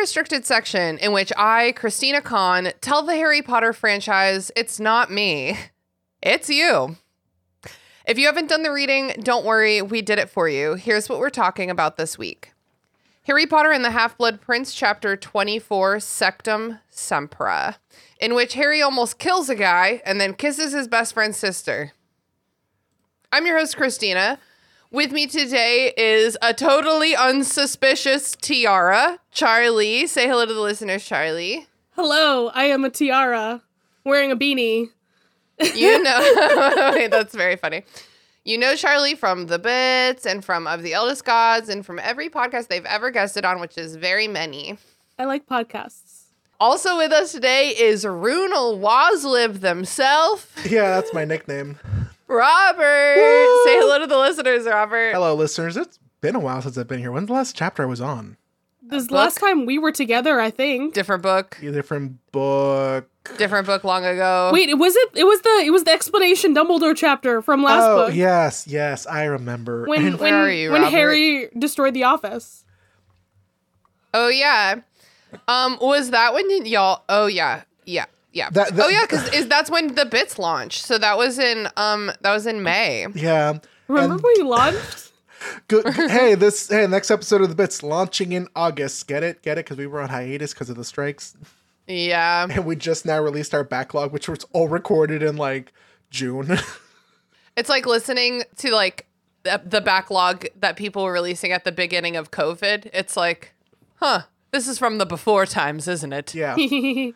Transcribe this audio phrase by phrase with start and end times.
[0.00, 5.58] Restricted section in which I, Christina Kann, tell the Harry Potter franchise it's not me,
[6.22, 6.96] it's you.
[8.06, 10.72] If you haven't done the reading, don't worry, we did it for you.
[10.72, 12.50] Here's what we're talking about this week
[13.24, 17.76] Harry Potter and the Half Blood Prince, chapter 24, Sectum Sempra,
[18.18, 21.92] in which Harry almost kills a guy and then kisses his best friend's sister.
[23.30, 24.38] I'm your host, Christina.
[24.92, 30.06] With me today is a totally unsuspicious Tiara, Charlie.
[30.08, 31.68] Say hello to the listeners, Charlie.
[31.94, 33.62] Hello, I am a tiara
[34.04, 34.88] wearing a beanie.
[35.74, 37.84] You know, Wait, that's very funny.
[38.44, 42.28] You know Charlie from The Bits and from Of the Eldest Gods and from every
[42.28, 44.76] podcast they've ever guested on, which is very many.
[45.18, 46.22] I like podcasts.
[46.58, 51.78] Also with us today is Runel Waslib themselves, Yeah, that's my nickname.
[52.30, 53.14] Robert.
[53.64, 55.12] Say hello to the listeners, Robert.
[55.12, 55.76] Hello, listeners.
[55.76, 57.10] It's been a while since I've been here.
[57.10, 58.36] When's the last chapter I was on?
[58.82, 60.94] This last time we were together, I think.
[60.94, 63.08] Different book, Either from book.
[63.36, 64.50] different book long ago.
[64.52, 65.10] Wait, it was it?
[65.14, 68.14] It was the it was the explanation Dumbledore chapter from last oh, book.
[68.14, 69.84] yes, yes, I remember.
[69.86, 70.96] When And- when, Where are you, when Robert?
[70.96, 72.64] Harry destroyed the office.
[74.14, 74.80] Oh yeah.
[75.46, 77.02] Um, was that when y'all?
[77.08, 78.50] Oh yeah, yeah, yeah.
[78.50, 80.84] That- that- oh yeah, because is that's when the bits launched.
[80.84, 83.06] So that was in um that was in May.
[83.14, 83.58] yeah.
[83.88, 85.12] Remember And when we launched?
[85.68, 89.08] good, hey, this hey, next episode of the bits launching in August.
[89.08, 89.42] Get it?
[89.42, 89.64] Get it?
[89.64, 91.36] Because we were on hiatus because of the strikes,
[91.88, 92.46] Yeah.
[92.50, 95.72] and we just now released our backlog, which was all recorded in like
[96.10, 96.58] June.
[97.56, 99.06] It's like listening to like
[99.42, 102.88] the, the backlog that people were releasing at the beginning of COVID.
[102.94, 103.52] It's like,
[103.96, 104.22] huh,
[104.52, 106.34] this is from the before times, isn't it?
[106.34, 106.54] yeah.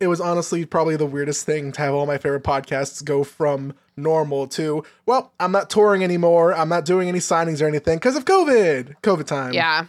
[0.00, 3.74] it was honestly probably the weirdest thing to have all my favorite podcasts go from
[3.96, 8.14] normal to well i'm not touring anymore i'm not doing any signings or anything because
[8.16, 9.86] of covid covid time Yeah.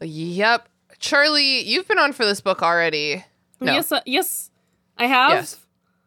[0.00, 0.68] Yep.
[0.98, 3.24] Charlie, you've been on for this book already.
[3.60, 3.72] No.
[3.72, 4.50] Yes, uh, yes,
[4.98, 5.30] I have.
[5.30, 5.56] Yes.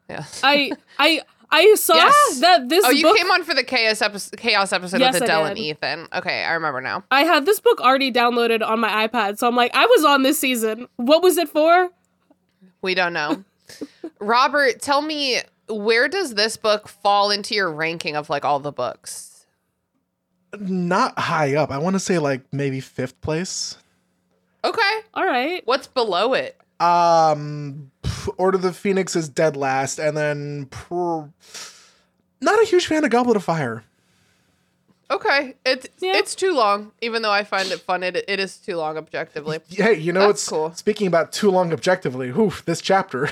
[0.09, 0.41] Yes.
[0.43, 1.21] I I
[1.51, 2.39] I saw Yes.
[2.39, 3.17] that this Oh, you book.
[3.17, 5.57] came on for the chaos episode, chaos episode Yes, with Adele and.
[5.59, 6.07] Ethan.
[6.13, 7.03] Okay, I remember now.
[7.11, 10.23] I had this book already downloaded on my iPad, so I'm like, I was on
[10.23, 10.87] this season.
[10.95, 11.89] What was it for?
[12.83, 13.43] We don't know.
[14.19, 18.71] Robert, tell me where does this book fall into your ranking of like all the
[18.71, 19.29] books?
[20.59, 23.75] not high up i want to say like maybe fifth place
[24.63, 25.61] Okay, All right.
[25.65, 26.55] what's below it?
[26.79, 27.89] um
[28.37, 31.23] order of the phoenix is dead last and then pr-
[32.39, 33.83] not a huge fan of goblet of fire
[35.13, 36.17] Okay, it's Yeah.
[36.17, 36.91] it's too long.
[37.01, 39.59] Even though I find it fun, it it is too long objectively.
[39.69, 40.73] hey you know That's it's cool.
[40.73, 43.29] speaking about too long objectively whew, this chapter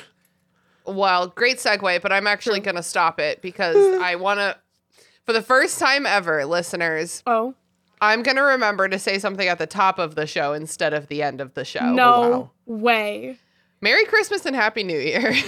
[0.85, 4.57] Well, great segue, but I'm actually gonna stop it because I wanna,
[5.25, 7.55] for the first time ever, listeners, Oh
[7.99, 11.21] I'm gonna remember to say something at the top of the show instead of the
[11.23, 11.91] end of the show.
[11.93, 12.51] no wow.
[12.65, 13.37] way.
[13.79, 15.33] Merry Christmas and Happy New Year.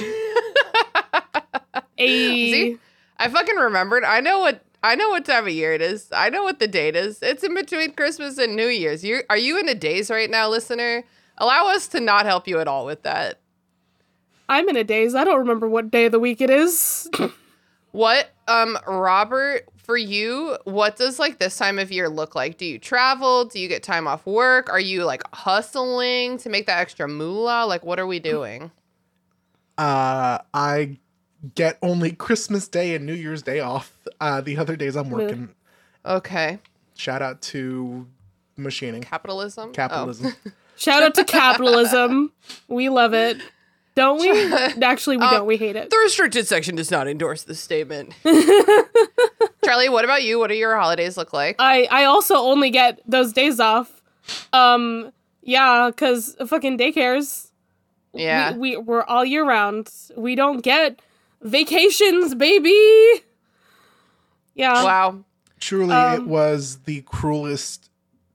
[1.98, 2.08] A
[2.52, 2.78] See?
[3.18, 4.04] I fucking remembered.
[4.04, 6.10] I know what I know what time of year it is.
[6.12, 7.20] I know what the date is.
[7.22, 9.04] It's in between Christmas and New Year's.
[9.04, 11.04] You are you in a daze right now, listener?
[11.38, 13.40] Allow us to not help you at all with that.
[14.50, 15.16] I'm in a daze.
[15.16, 17.10] I don't remember what day of the week it is.
[17.92, 22.58] What um Robert, for you, what does like this time of year look like?
[22.58, 23.46] Do you travel?
[23.46, 24.68] Do you get time off work?
[24.72, 27.68] Are you like hustling to make that extra moolah?
[27.68, 28.72] Like what are we doing?
[29.78, 30.98] uh i
[31.56, 35.50] get only christmas day and new year's day off uh the other days i'm working
[36.06, 36.59] Okay.
[36.96, 38.08] shout out to
[38.58, 39.70] machining Capitalism?
[39.70, 39.72] Oh.
[39.72, 40.34] capitalism
[40.76, 42.31] Shout out to capitalism.
[42.68, 43.38] We love it.
[43.94, 44.31] Don't we?
[44.84, 45.45] Actually, we Uh, don't.
[45.45, 45.92] We hate it.
[45.92, 48.12] The restricted section does not endorse this statement.
[49.63, 50.40] Charlie, what about you?
[50.40, 51.57] What do your holidays look like?
[51.60, 54.01] I I also only get those days off.
[54.51, 55.12] Um,
[55.44, 57.51] yeah, cause fucking daycares.
[58.13, 58.54] yeah.
[58.54, 59.90] we, we we're all year round.
[60.18, 61.00] We don't get
[61.44, 63.24] vacations, baby.
[64.56, 64.84] Yeah.
[64.84, 65.24] wow.
[65.60, 67.90] Truly, Um, it was the cruelest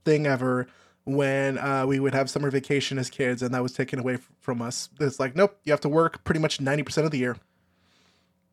[0.04, 0.66] thing ever
[1.04, 4.28] when uh, we would have summer vacation as kids, and that was taken away f-
[4.40, 4.88] from us.
[5.00, 7.36] It's like, nope, you have to work pretty much ninety percent of the year.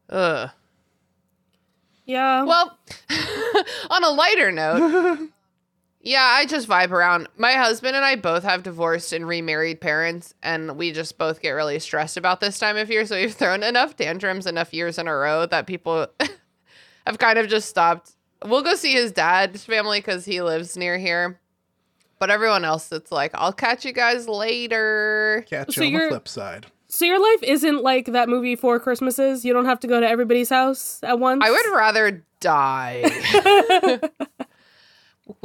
[0.10, 0.50] Ugh.
[2.06, 2.44] Yeah.
[2.44, 2.78] Well,
[3.90, 5.30] on a lighter note,
[6.06, 7.28] Yeah, I just vibe around.
[7.36, 11.50] My husband and I both have divorced and remarried parents, and we just both get
[11.50, 13.07] really stressed about this time of year.
[13.07, 16.06] So we've thrown enough tantrums enough years in a row that people
[17.07, 18.12] have kind of just stopped.
[18.46, 21.40] We'll go see his dad's family because he lives near here.
[22.19, 25.44] But everyone else, it's like, I'll catch you guys later.
[25.50, 26.68] Catch So you on the flip side.
[26.88, 29.44] So your life isn't like that movie Four Christmases.
[29.44, 31.42] You don't have to go to everybody's house at once.
[31.44, 33.04] I would rather die.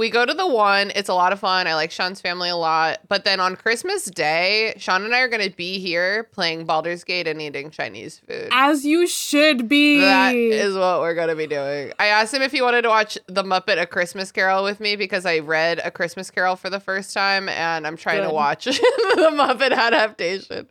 [0.00, 0.90] we go to the one.
[0.94, 1.66] It's a lot of fun.
[1.66, 3.00] I like Sean's family a lot.
[3.06, 7.04] But then on Christmas Day, Sean and I are going to be here playing Baldur's
[7.04, 8.48] Gate and eating Chinese food.
[8.50, 10.00] As you should be.
[10.00, 11.92] That is what we're going to be doing.
[11.98, 14.96] I asked him if he wanted to watch The Muppet A Christmas Carol with me
[14.96, 18.64] because I read A Christmas Carol for the first time and I'm trying to watch
[18.64, 20.66] the Muppet adaptation.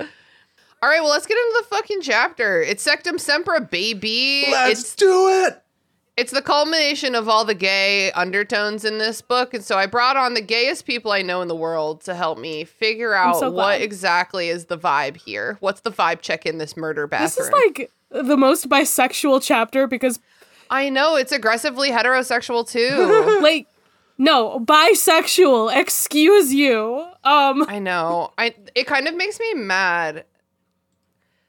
[0.00, 2.60] All right, well, let's get into the fucking chapter.
[2.60, 4.46] It's Sectumsempra, baby.
[4.50, 5.63] Let's it's do it.
[6.16, 9.52] It's the culmination of all the gay undertones in this book.
[9.52, 12.38] And so I brought on the gayest people I know in the world to help
[12.38, 15.56] me figure out so what exactly is the vibe here.
[15.58, 19.88] What's the vibe check in this murder bathroom this is like the most bisexual chapter
[19.88, 20.20] because,
[20.70, 23.40] I know it's aggressively heterosexual too.
[23.42, 23.66] like,
[24.16, 25.76] no, bisexual.
[25.76, 27.06] Excuse you.
[27.24, 28.32] Um, I know.
[28.38, 30.24] I it kind of makes me mad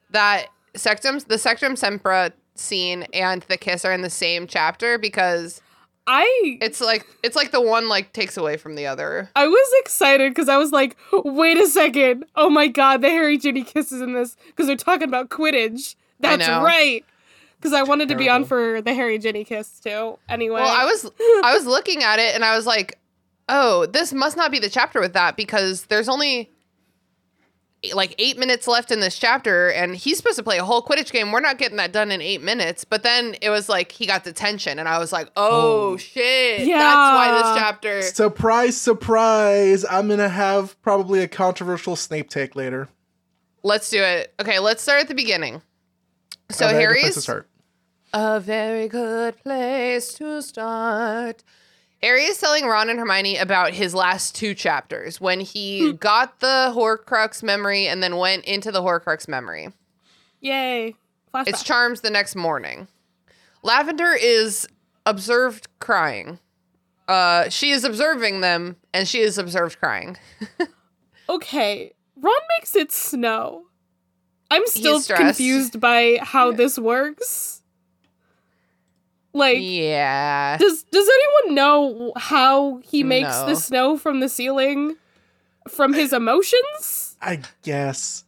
[0.10, 5.62] that Sectum the Sectumsempra scene and the kiss are in the same chapter because
[6.08, 9.30] I it's like it's like the one like takes away from the other.
[9.36, 12.26] I was excited because I was like, wait a second.
[12.36, 15.96] Oh my god, the Harry Ginny kisses in this because they're talking about Quidditch.
[16.20, 16.64] That's know.
[16.64, 17.04] right.
[17.58, 20.20] Because I wanted to be on for the Harry Ginny kiss too.
[20.30, 21.10] Anyway, Well, I was
[21.44, 23.00] I was looking at it and I was like,
[23.50, 26.52] "Oh, this must not be the chapter with that because there's only
[27.94, 31.12] like 8 minutes left in this chapter and he's supposed to play a whole Quidditch
[31.12, 31.32] game.
[31.32, 34.24] We're not getting that done in 8 minutes." But then it was like he got
[34.24, 35.98] detention and I was like, "Oh, Oh.
[35.98, 36.60] shit.
[36.60, 39.86] That's why this chapter Surprise, surprise.
[39.90, 42.90] I'm going to have probably a controversial Snape take later.
[43.64, 44.34] Let's do it.
[44.40, 45.62] Okay, let's start at the beginning.
[46.52, 47.50] So A very good place to Harry's start.
[48.14, 51.44] A very good place to start.
[52.06, 56.72] Harry is telling Ron and Hermione about his last two chapters when he got the
[56.72, 59.70] Horcrux memory and then went into the Horcrux memory.
[60.40, 60.94] yay.
[61.34, 61.48] Flashback.
[61.48, 62.88] It's Charms the next morning.
[63.64, 64.68] Lavender is
[65.08, 66.38] observed crying.
[67.08, 70.16] Uh, she is observing them and she is observed crying.
[71.30, 71.92] okay.
[72.16, 73.64] Ron makes it snow.
[74.52, 77.55] I'm still confused by how this works.
[79.36, 80.58] Like, yeah.
[80.58, 83.48] does does anyone know how he makes No.
[83.48, 84.96] the snow from the ceiling
[85.68, 87.18] from his emotions?
[87.22, 88.24] I guess.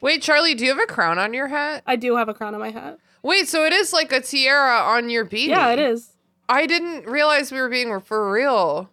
[0.00, 1.82] Wait, Charlie, do you have a crown on your hat?
[1.86, 2.98] I do have a crown on my hat.
[3.22, 5.48] Wait, so it is like a tiara on your beanie.
[5.48, 6.08] Yeah, it is.
[6.48, 8.90] I didn't realize we were being for real.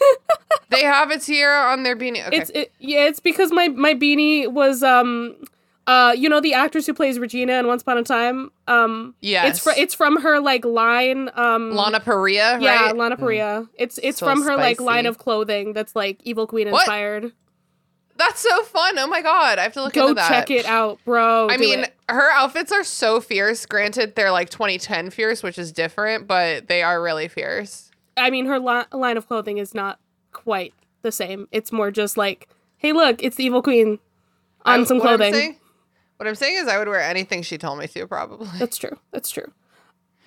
[0.70, 2.26] they have a tiara on their beanie.
[2.26, 2.36] Okay.
[2.36, 5.36] It's it, yeah, it's because my my beanie was um
[5.88, 9.48] uh you know the actress who plays Regina in Once Upon a Time um yes.
[9.56, 12.96] it's fr- it's from her like line um Lana Parrilla, yeah right?
[12.96, 16.70] Lana Parrilla it's it's So from her like line of clothing that's like Evil Queen
[16.70, 16.82] What?
[16.82, 17.32] inspired.
[18.16, 18.98] That's so fun.
[18.98, 20.28] Oh my god, I have to look Go into that.
[20.28, 21.46] check it out, bro.
[21.48, 21.94] I Do mean, it.
[22.08, 23.64] her outfits are so fierce.
[23.64, 27.92] Granted, they're like 2010 fierce, which is different, but they are really fierce.
[28.16, 30.00] I mean her li- line of clothing is not
[30.32, 31.46] quite the same.
[31.52, 32.48] It's more just like,
[32.78, 34.00] hey, look, it's the Evil Queen
[34.64, 35.56] on I- some what I'm clothing.
[36.18, 38.48] What I'm saying is, I would wear anything she told me to, probably.
[38.58, 38.98] That's true.
[39.12, 39.50] That's true.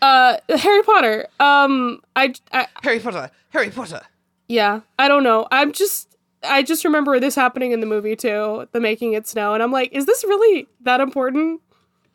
[0.02, 1.28] Uh, Harry Potter.
[1.40, 3.30] Um, I, I Harry Potter.
[3.50, 4.02] Harry Potter.
[4.48, 5.48] Yeah, I don't know.
[5.52, 9.54] I'm just I just remember this happening in the movie too, the making it snow,
[9.54, 11.62] and I'm like, is this really that important?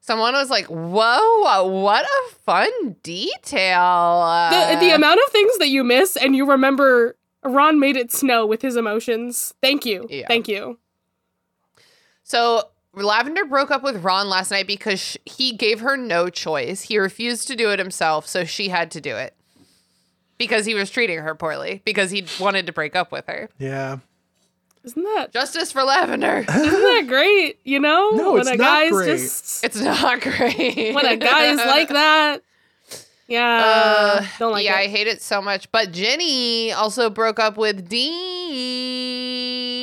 [0.01, 5.85] Someone was like, "Whoa, what a fun detail!" The the amount of things that you
[5.85, 9.55] miss and you remember Ron made it snow with his emotions.
[9.63, 10.07] Thank you.
[10.11, 10.27] Yeah.
[10.29, 10.79] Thank you.
[12.25, 12.63] So
[12.95, 16.83] Lavender broke up with Ron last night because sh- he gave her no choice.
[16.83, 19.35] He refused to do it himself, so she had to do it
[20.39, 23.49] because he was treating her poorly because he wanted to break up with her.
[23.59, 23.99] Yeah.
[24.85, 26.39] Isn't that Justice for Lavender.
[26.49, 26.49] isn't
[26.83, 27.59] that great?
[27.65, 29.07] You know, No, when it's a not guy's great.
[29.19, 30.95] just It's not great.
[30.95, 32.43] when a guy is like that.
[33.27, 33.63] Yeah,
[34.21, 35.73] Uh, don't like yeah, I hate it so much.
[35.73, 39.74] But Ginny also broke up with Dean.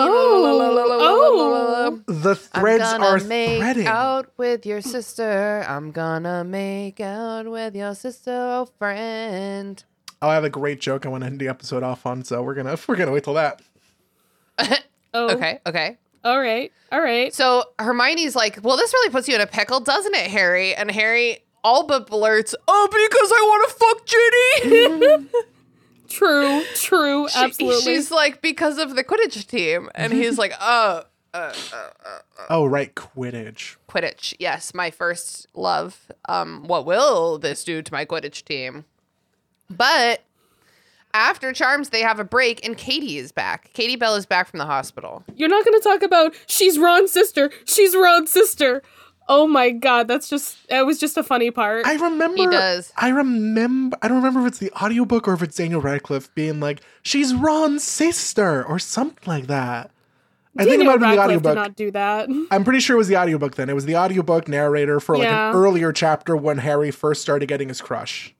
[0.00, 2.02] Oh.
[2.06, 2.34] The oh.
[2.34, 3.86] threads I'm gonna are make threading.
[3.86, 5.64] out with your sister.
[5.68, 9.82] I'm gonna make out with your sister, oh friend.
[10.22, 12.42] Oh, I have a great joke I want to end the episode off on, so
[12.42, 13.60] we're gonna we're gonna wait till that.
[15.14, 15.96] oh, Okay, okay.
[16.24, 17.32] All right, all right.
[17.32, 20.90] So Hermione's like, "Well, this really puts you in a pickle, doesn't it, Harry?" And
[20.90, 25.28] Harry all but blurts, "Oh, because I want to fuck Ginny."
[26.08, 27.82] True, true, She- absolutely.
[27.82, 30.40] she's like, "Because of the Quidditch team," and he's mm-hmm.
[30.40, 31.02] like, "Oh,
[31.34, 31.52] uh,
[32.48, 33.76] Oh, right, Quidditch.
[33.88, 34.34] Quidditch.
[34.38, 36.10] Yes, my first love.
[36.28, 38.84] Um, what will this do to my Quidditch team?"
[39.70, 40.22] But
[41.14, 43.72] after Charms, they have a break, and Katie is back.
[43.72, 45.24] Katie Bell is back from the hospital.
[45.34, 47.50] You're not going to talk about she's Ron's sister.
[47.64, 48.82] She's Ron's sister.
[49.30, 51.86] Oh my god, that's just it was just a funny part.
[51.86, 52.36] I remember.
[52.36, 52.92] He does.
[52.96, 53.96] I remember.
[54.00, 57.34] I don't remember if it's the audiobook or if it's Daniel Radcliffe being like, "She's
[57.34, 59.90] Ron's sister" or something like that.
[60.56, 61.54] I think it Daniel might have the Radcliffe did audiobook.
[61.56, 62.28] not do that.
[62.50, 63.68] I'm pretty sure it was the audiobook then.
[63.68, 65.50] It was the audiobook narrator for like Yeah.
[65.50, 68.34] an earlier chapter when Harry first started getting his crush.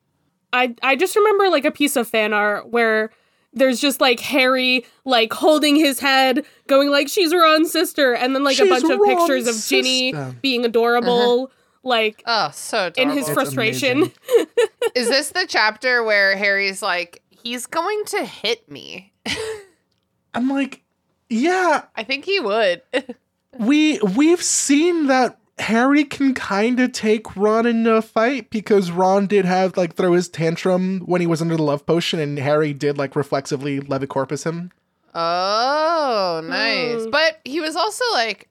[0.52, 3.10] I I just remember like a piece of fan art where
[3.52, 8.44] there's just like Harry like holding his head, going like she's Ron's sister, and then
[8.44, 10.36] like She's a bunch of Ron's pictures of Ginny sister.
[10.40, 11.78] being adorable, uh-huh.
[11.82, 14.12] like Oh, so in his It's frustration.
[14.94, 19.12] Is this the chapter where Harry's like, he's going to hit me?
[20.34, 20.82] I'm like,
[21.28, 22.82] yeah, I think he would.
[23.58, 29.26] we we've seen that Harry can kind of take Ron in a fight because Ron
[29.26, 32.72] did have like throw his tantrum when he was under the love potion, and Harry
[32.72, 34.70] did like reflexively levicorpus him.
[35.14, 37.04] oh, nice.
[37.04, 37.10] Hmm.
[37.10, 38.48] But he was also like,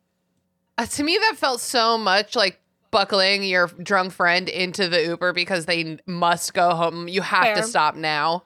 [0.77, 2.59] uh, to me, that felt so much like
[2.91, 7.07] buckling your drunk friend into the Uber because they must go home.
[7.07, 8.43] You have to stop now.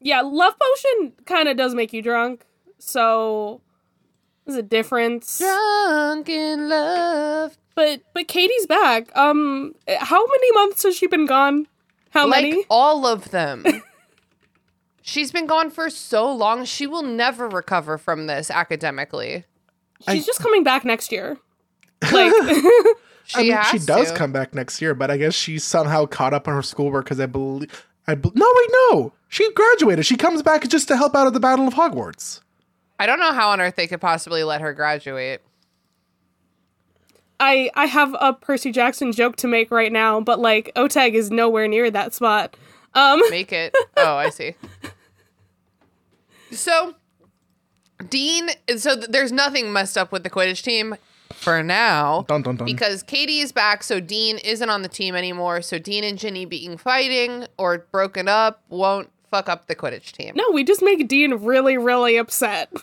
[0.00, 2.44] yeah, love potion kind of does make you drunk,
[2.78, 3.60] so
[4.50, 5.38] there's a difference.
[5.38, 7.56] Drunk in love.
[7.74, 9.14] But but Katie's back.
[9.16, 11.66] Um, how many months has she been gone?
[12.10, 12.64] How like many?
[12.68, 13.64] all of them.
[15.02, 16.64] She's been gone for so long.
[16.64, 19.44] She will never recover from this academically.
[20.08, 21.38] She's just coming back next year.
[22.12, 22.32] Like,
[23.24, 24.16] She I mean, has she does to.
[24.16, 27.20] come back next year, but I guess she's somehow caught up on her schoolwork because
[27.20, 27.86] I believe.
[28.08, 29.12] I be- no, wait, no.
[29.28, 30.06] She graduated.
[30.06, 32.40] She comes back just to help out at the Battle of Hogwarts.
[33.00, 35.42] I don't know how on earth they could possibly let her graduate.
[37.40, 41.30] I I have a Percy Jackson joke to make right now, but like Otag is
[41.30, 42.56] nowhere near that spot.
[42.94, 43.74] Um, Make it.
[43.96, 44.54] Oh, I see.
[46.52, 46.94] So,
[48.08, 48.50] Dean.
[48.76, 50.96] So th- there's nothing messed up with the Quidditch team
[51.32, 52.26] for now.
[52.28, 52.66] Dun dun dun.
[52.66, 55.62] Because Katie is back, so Dean isn't on the team anymore.
[55.62, 60.34] So Dean and Ginny being fighting or broken up won't fuck up the Quidditch team.
[60.34, 62.70] no, we just make Dean really really upset.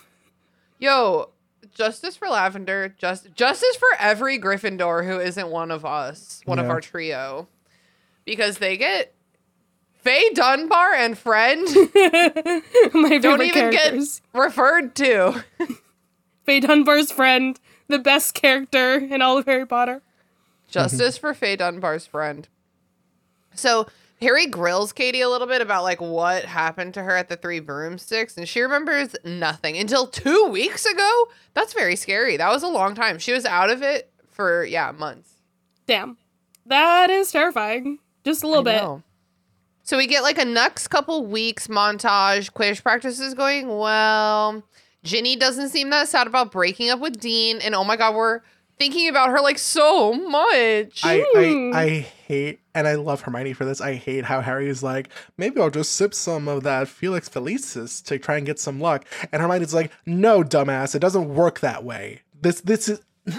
[0.78, 1.30] Yo,
[1.74, 6.68] justice for Lavender, just justice for every Gryffindor who isn't one of us, one of
[6.70, 7.48] our trio,
[8.24, 9.14] because they get
[9.94, 14.20] Faye Dunbar and friend My don't favorite even characters.
[14.32, 15.44] get referred to.
[16.44, 17.58] Faye Dunbar's friend,
[17.88, 20.02] the best character in all of Harry Potter.
[20.68, 22.48] Justice for Faye Dunbar's friend.
[23.54, 23.86] So
[24.20, 27.60] Harry grills Katie a little bit about like what happened to her at the Three
[27.60, 31.28] Broomsticks, and she remembers nothing until two weeks ago.
[31.54, 32.36] That's very scary.
[32.36, 33.18] That was a long time.
[33.18, 35.30] She was out of it for yeah months.
[35.86, 36.16] Damn,
[36.66, 37.98] that is terrifying.
[38.24, 38.82] Just a little I bit.
[38.82, 39.02] know.
[39.84, 42.52] So we get like a next couple weeks montage.
[42.52, 44.62] Quidditch practice is going well.
[45.04, 48.40] Ginny doesn't seem that sad about breaking up with Dean, and oh my god, we're
[48.78, 51.04] thinking about her like so much.
[51.04, 51.24] I.
[51.34, 51.88] I I
[52.26, 53.80] hate and I love Hermione for this.
[53.80, 58.02] I hate how Harry is like, maybe I'll just sip some of that Felix Felicis
[58.04, 59.04] to try and get some luck.
[59.32, 62.22] And Hermione's like, no, dumbass, it doesn't work that way.
[62.40, 63.00] This this is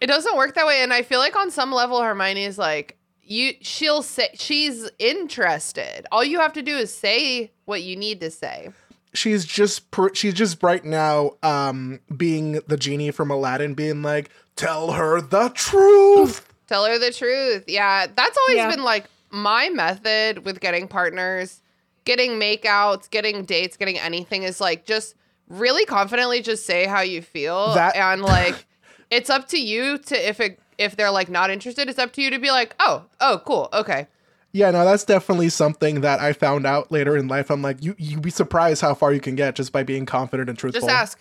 [0.00, 2.98] It doesn't work that way, and I feel like on some level Hermione is like
[3.22, 3.52] you.
[3.60, 6.06] She'll say she's interested.
[6.10, 8.70] All you have to do is say what you need to say.
[9.14, 14.30] she's just pr- she's just right now um being the genie from Aladdin being like,
[14.56, 16.51] tell her the truth.
[16.72, 17.64] Tell her the truth.
[17.68, 18.70] Yeah, that's always Yeah.
[18.70, 21.60] been like my method with getting partners,
[22.06, 25.14] getting makeouts, getting dates, getting anything is like just
[25.48, 28.64] really confidently just say how you feel That- and like
[29.10, 32.22] it's up to you to if it if they're like not interested, it's up to
[32.22, 33.68] you to be like, "Oh, oh, cool.
[33.74, 34.06] Okay."
[34.52, 37.50] Yeah, no, that's definitely something that I found out later in life.
[37.50, 40.48] I'm like, you you'd be surprised how far you can get just by being confident
[40.48, 40.80] and truthful.
[40.80, 41.18] Just ask.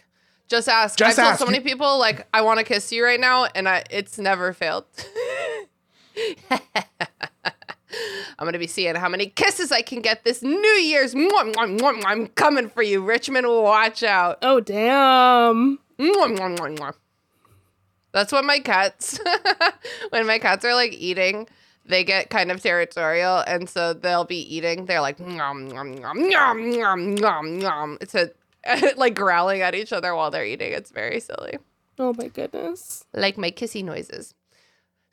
[0.51, 0.99] Just ask.
[0.99, 3.69] Just I've told so many people like I want to kiss you right now, and
[3.69, 4.83] I it's never failed.
[8.37, 11.15] I'm gonna be seeing how many kisses I can get this New Year's.
[11.15, 13.47] I'm coming for you, Richmond.
[13.47, 14.39] Watch out.
[14.41, 15.79] Oh damn.
[18.11, 19.21] That's what my cats.
[20.09, 21.47] when my cats are like eating,
[21.85, 24.83] they get kind of territorial, and so they'll be eating.
[24.85, 27.97] They're like nom nom nom nom nom nom nom.
[28.01, 28.31] It's a
[28.97, 30.71] like growling at each other while they're eating.
[30.73, 31.57] It's very silly,
[31.99, 33.05] Oh my goodness.
[33.13, 34.33] like my kissy noises.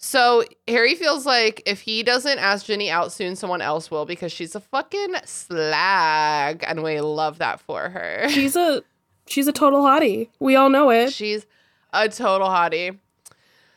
[0.00, 4.30] So Harry feels like if he doesn't ask Ginny out soon, someone else will because
[4.30, 8.26] she's a fucking slag, and we love that for her.
[8.30, 8.82] She's a
[9.26, 10.28] she's a total hottie.
[10.38, 11.12] We all know it.
[11.12, 11.46] She's
[11.92, 12.96] a total hottie.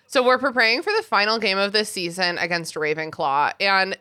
[0.08, 3.98] So we're preparing for the final game of this season against Ravenclaw, and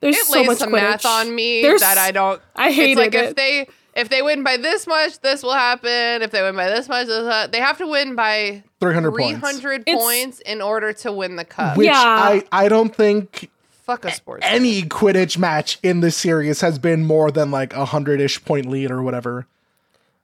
[0.00, 0.72] There's it so lays much some Quidditch.
[0.80, 2.40] math on me There's- that I don't.
[2.56, 3.24] I It's hated like it.
[3.30, 6.22] if they if they win by this much, this will happen.
[6.22, 9.12] If they win by this much, this, they have to win by 300
[9.60, 10.02] three points.
[10.02, 11.76] points in order to win the cup.
[11.76, 11.94] Which Yeah.
[11.96, 13.50] I, I don't think
[13.84, 14.44] Fuck a sports.
[14.48, 18.66] any Quidditch match in this series has been more than like a hundred ish point
[18.66, 19.46] lead or whatever.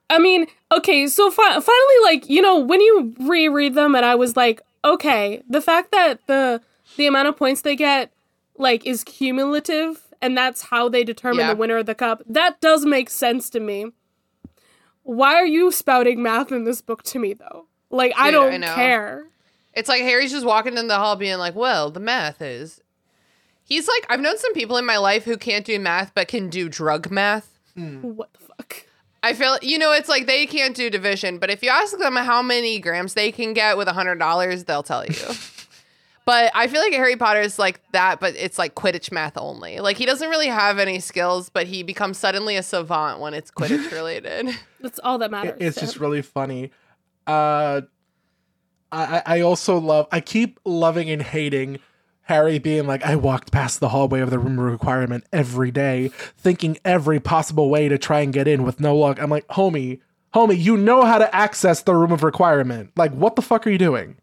[0.08, 4.16] I mean, okay, so fi- finally, like you know, when you reread them, and I
[4.16, 6.60] was like, okay, the fact that the
[6.96, 8.10] the amount of points they get
[8.58, 11.50] like is cumulative, and that's how they determine Yeah.
[11.54, 12.22] the winner of the cup.
[12.26, 13.86] That does make sense to me.
[15.02, 17.66] Why are you spouting math in this book to me though?
[17.90, 18.74] Like I Dude, I don't know.
[18.74, 19.26] care.
[19.74, 22.80] It's like Harry's just walking in the hall being like, well, the math is.
[23.62, 26.50] He's like, I've known some people in my life who can't do math but can
[26.50, 27.58] do drug math.
[27.76, 28.02] Mm.
[28.02, 28.84] What the fuck?
[29.22, 32.16] I feel, you know, it's like they can't do division, but if you ask them
[32.16, 35.14] how many grams they can get with a $100, they'll tell you.
[36.30, 39.80] but I feel like Harry Potter is like that, but it's like Quidditch math only.
[39.80, 43.50] Like he doesn't really have any skills, but he becomes suddenly a savant when it's
[43.50, 44.56] Quidditch related.
[44.78, 45.56] That's all that matters.
[45.58, 45.86] It's Sam.
[45.88, 46.70] just really funny.
[47.26, 47.80] Uh,
[48.92, 51.80] I, I also love, I keep loving and hating
[52.22, 56.78] Harry being like, I walked past the hallway of the room requirement every day, thinking
[56.84, 59.20] every possible way to try and get in with no luck.
[59.20, 59.98] I'm like, homie,
[60.32, 62.92] homie, you know how to access the room of requirement.
[62.94, 64.19] Like, what the fuck are you doing?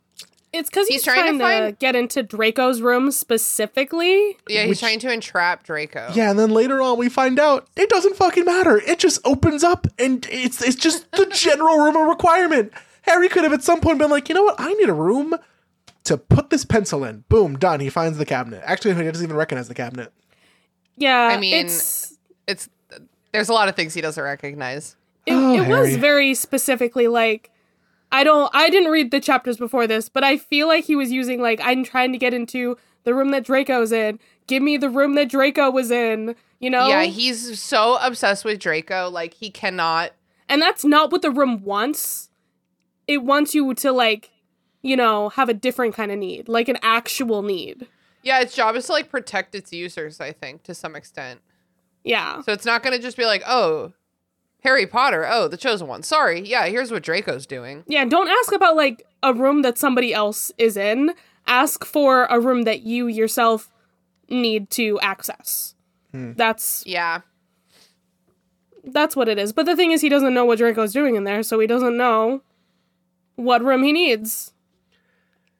[0.58, 4.38] It's because he's, He's trying trying, to to, get into Draco's room specifically.
[4.48, 6.12] yeah, he's Which- trying to entrap Draco.
[6.14, 8.78] Yeah, and then later on we find out it doesn't fucking matter.
[8.78, 12.72] It just opens up and it's it's just the general room of requirement.
[13.04, 15.36] Harry could have at some point been like, you know what, I need a room
[16.04, 17.24] to put this pencil in.
[17.30, 17.80] Boom, done.
[17.80, 18.62] He finds the cabinet.
[18.66, 20.12] Actually, he doesn't even recognize the cabinet.
[20.98, 22.70] Yeah, I mean, it's It's
[23.32, 24.96] there's a lot of things he doesn't recognize.
[25.26, 27.52] it, Oh, it was very specifically like
[28.12, 31.12] I don't I didn't read the chapters before this, but I feel like he was
[31.12, 34.20] using like I'm trying to get into the room that Draco's in.
[34.48, 36.88] Give me the room that Draco was in, you know?
[36.88, 40.12] Yeah, he's so obsessed with Draco, like he cannot.
[40.50, 42.30] and that's not what the room wants.
[43.08, 44.32] It wants you to like,
[44.82, 47.88] you know, have a different kind of need, like an actual need.
[48.24, 50.20] Yeah, its job is to like protect its users.
[50.22, 51.41] I think to some extent.
[52.04, 52.41] Yeah.
[52.41, 53.91] So it's not going to just be like, oh,
[54.63, 55.26] Harry Potter.
[55.30, 56.04] Oh, the chosen one.
[56.04, 56.41] Sorry.
[56.41, 57.84] Yeah, here's what Draco's doing.
[57.88, 61.13] Yeah, don't ask about like a room that somebody else is in.
[61.46, 63.72] Ask for a room that you yourself
[64.30, 65.76] need to access.
[66.12, 66.34] Hmm.
[66.34, 67.22] That's Yeah.
[68.84, 69.54] that's what it is.
[69.54, 71.96] But the thing is he doesn't know what Draco's doing in there, so he doesn't
[71.98, 72.41] know
[73.36, 74.54] what room he needs.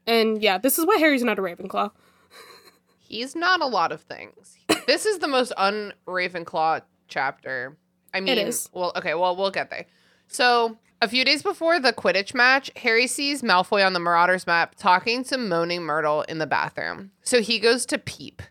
[0.06, 1.92] And yeah, this is why Harry's not a Ravenclaw.
[3.00, 4.58] He's not a lot of things.
[4.86, 7.78] this is the most un Ravenclaw chapter.
[8.14, 8.70] I mean, is.
[8.74, 9.86] well, okay, well, we'll get there.
[10.28, 14.76] So, a few days before the Quidditch match, Harry sees Malfoy on the Marauders map
[14.76, 17.12] talking to Moaning Myrtle in the bathroom.
[17.22, 18.42] So he goes to peep.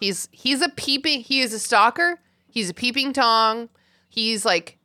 [0.00, 1.20] He's he's a peeping.
[1.20, 2.20] He is a stalker.
[2.48, 3.68] He's a peeping tong.
[4.08, 4.78] He's like,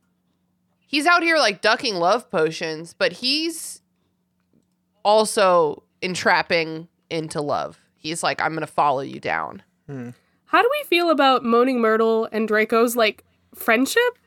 [0.86, 3.82] he's out here like ducking love potions, but he's
[5.04, 7.80] also entrapping into love.
[7.98, 9.64] He's like, I'm gonna follow you down.
[9.88, 10.12] Hmm.
[10.46, 13.24] How do we feel about Moaning Myrtle and Draco's like
[13.56, 14.18] friendship?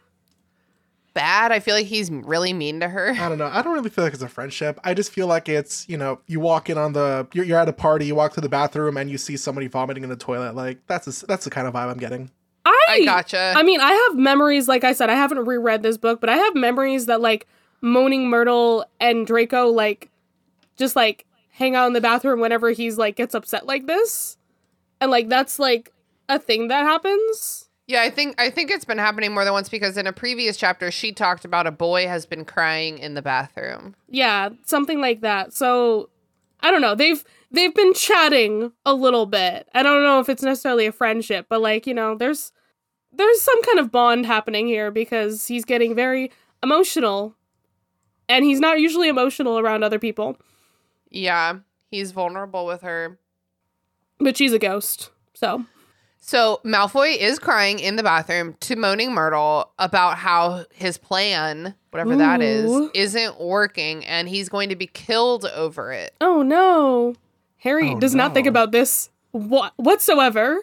[1.14, 1.52] Bad.
[1.52, 3.10] I feel like he's really mean to her.
[3.10, 3.50] I don't know.
[3.52, 4.80] I don't really feel like it's a friendship.
[4.82, 7.68] I just feel like it's, you know, you walk in on the, you're, you're at
[7.68, 10.54] a party, you walk to the bathroom and you see somebody vomiting in the toilet.
[10.54, 12.30] Like, that's a, that's the kind of vibe I'm getting.
[12.64, 13.52] I, I gotcha.
[13.54, 16.36] I mean, I have memories, like I said, I haven't reread this book, but I
[16.36, 17.46] have memories that like
[17.82, 20.08] Moaning Myrtle and Draco like
[20.76, 24.38] just like hang out in the bathroom whenever he's like gets upset like this.
[25.00, 25.92] And like that's like
[26.28, 27.68] a thing that happens.
[27.92, 30.56] Yeah, I think I think it's been happening more than once because in a previous
[30.56, 33.94] chapter she talked about a boy has been crying in the bathroom.
[34.08, 35.52] Yeah, something like that.
[35.52, 36.08] So
[36.60, 36.94] I don't know.
[36.94, 39.68] They've they've been chatting a little bit.
[39.74, 42.50] I don't know if it's necessarily a friendship, but like, you know, there's
[43.12, 46.30] there's some kind of bond happening here because he's getting very
[46.62, 47.36] emotional.
[48.28, 50.38] And he's not usually emotional around other people,
[51.10, 51.58] Yeah,
[51.90, 53.18] he's vulnerable with her.
[54.18, 55.10] but she's a ghost.
[55.34, 55.66] So,
[56.24, 62.14] So Malfoy is crying in the bathroom to Moaning Myrtle about how his plan, whatever
[62.14, 66.14] that is, isn't working and he's going to be killed over it.
[66.20, 67.16] oh no.
[67.58, 70.60] Harry Oh, does not think about this what whatsoever.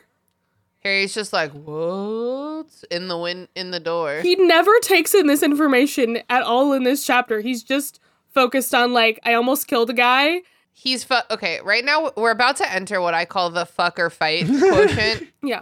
[0.81, 4.21] Harry's just like, "What?" in the win in the door.
[4.21, 7.41] He never takes in this information at all in this chapter.
[7.41, 7.99] He's just
[8.33, 10.41] focused on like I almost killed a guy
[10.81, 11.59] He's fu- okay.
[11.61, 15.27] Right now, we're about to enter what I call the fucker fight quotient.
[15.43, 15.61] Yeah.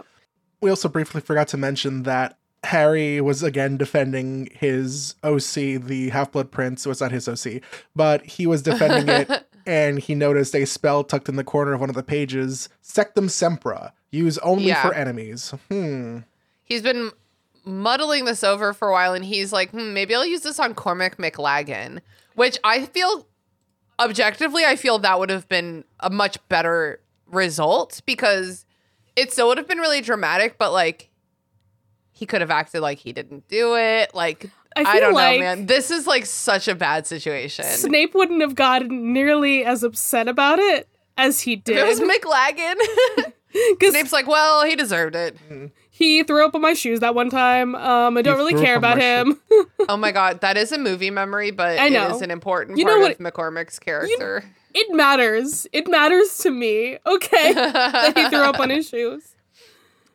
[0.60, 6.32] We also briefly forgot to mention that Harry was again defending his OC, the Half
[6.32, 6.82] Blood Prince.
[6.82, 7.62] So it's not his OC,
[7.96, 11.80] but he was defending it, and he noticed a spell tucked in the corner of
[11.80, 14.82] one of the pages: Sectumsempra, use only Yeah.
[14.82, 15.52] for enemies.
[15.70, 16.18] Hmm.
[16.64, 17.10] he's been
[17.64, 20.74] muddling this over for a while, and he's like, hmm, maybe I'll use this on
[20.74, 22.00] Cormac McLaggen,
[22.34, 23.27] which I feel
[23.98, 28.64] objectively, I feel that would have been a much better result because
[29.16, 31.10] it still would have been really dramatic, but like
[32.12, 34.14] he could have acted like he didn't do it.
[34.14, 35.66] Like I I, don't like know, man.
[35.66, 37.64] This is like such a bad situation.
[37.64, 42.08] Snape wouldn't have gotten nearly as upset about it as he If it was did.
[42.08, 42.74] McLaggen,
[43.70, 45.36] Because Snape's like, well, he deserved it.
[45.50, 45.70] Mm.
[45.98, 47.74] He threw up on my shoes that one time.
[47.74, 49.40] Um, I don't He really care about him.
[49.90, 52.14] Oh my god, that is a movie memory, but I know.
[52.14, 54.44] is an important You know part what- of McCormick's character.
[54.74, 55.66] it matters.
[55.72, 56.98] It matters to me.
[57.06, 59.34] Okay, that he threw up on his shoes.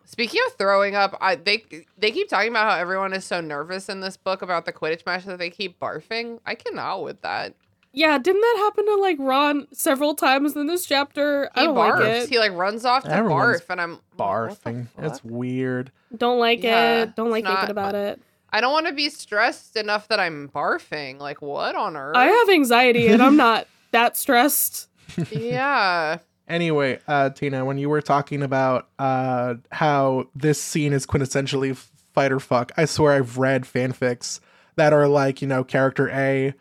[0.06, 1.64] Speaking of throwing up, I, they
[1.98, 5.06] they keep talking about how everyone is so nervous in this book about the Quidditch
[5.08, 6.40] match that they keep barfing.
[6.46, 7.56] I cannot with that.
[7.96, 11.50] Yeah, didn't that happen to like Ron several times in this chapter?
[11.56, 12.00] He I don't barfs.
[12.00, 12.30] like it.
[12.30, 14.88] He like runs off to Everyone's barf, and I'm Barfing.
[14.98, 15.92] That's weird.
[16.16, 17.16] don't like Yeah, it.
[17.16, 18.22] Don't like it's thinking not- about it.
[18.56, 21.20] I don't want to be stressed enough that I'm barfing.
[21.20, 22.16] Like what on earth?
[22.16, 24.90] I have anxiety and I'm not that stressed.
[25.32, 26.18] yeah.
[26.48, 31.76] Anyway, uh, Tina, when you were talking about uh, how this scene is quintessentially
[32.14, 34.40] fight or fuck, I swear I've read fanfics
[34.76, 36.54] that are like, you know, character A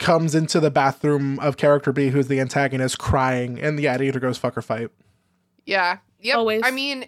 [0.00, 4.18] comes into the bathroom of character B, who's the antagonist, crying, and yeah, it either
[4.18, 4.90] goes fuck or fight.
[5.64, 5.98] Yeah.
[6.20, 6.36] Yep.
[6.36, 6.62] Always.
[6.64, 7.04] I mean,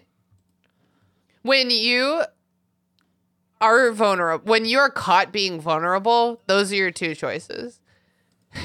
[1.41, 2.23] when you
[3.59, 7.81] are vulnerable, when you are caught being vulnerable, those are your two choices.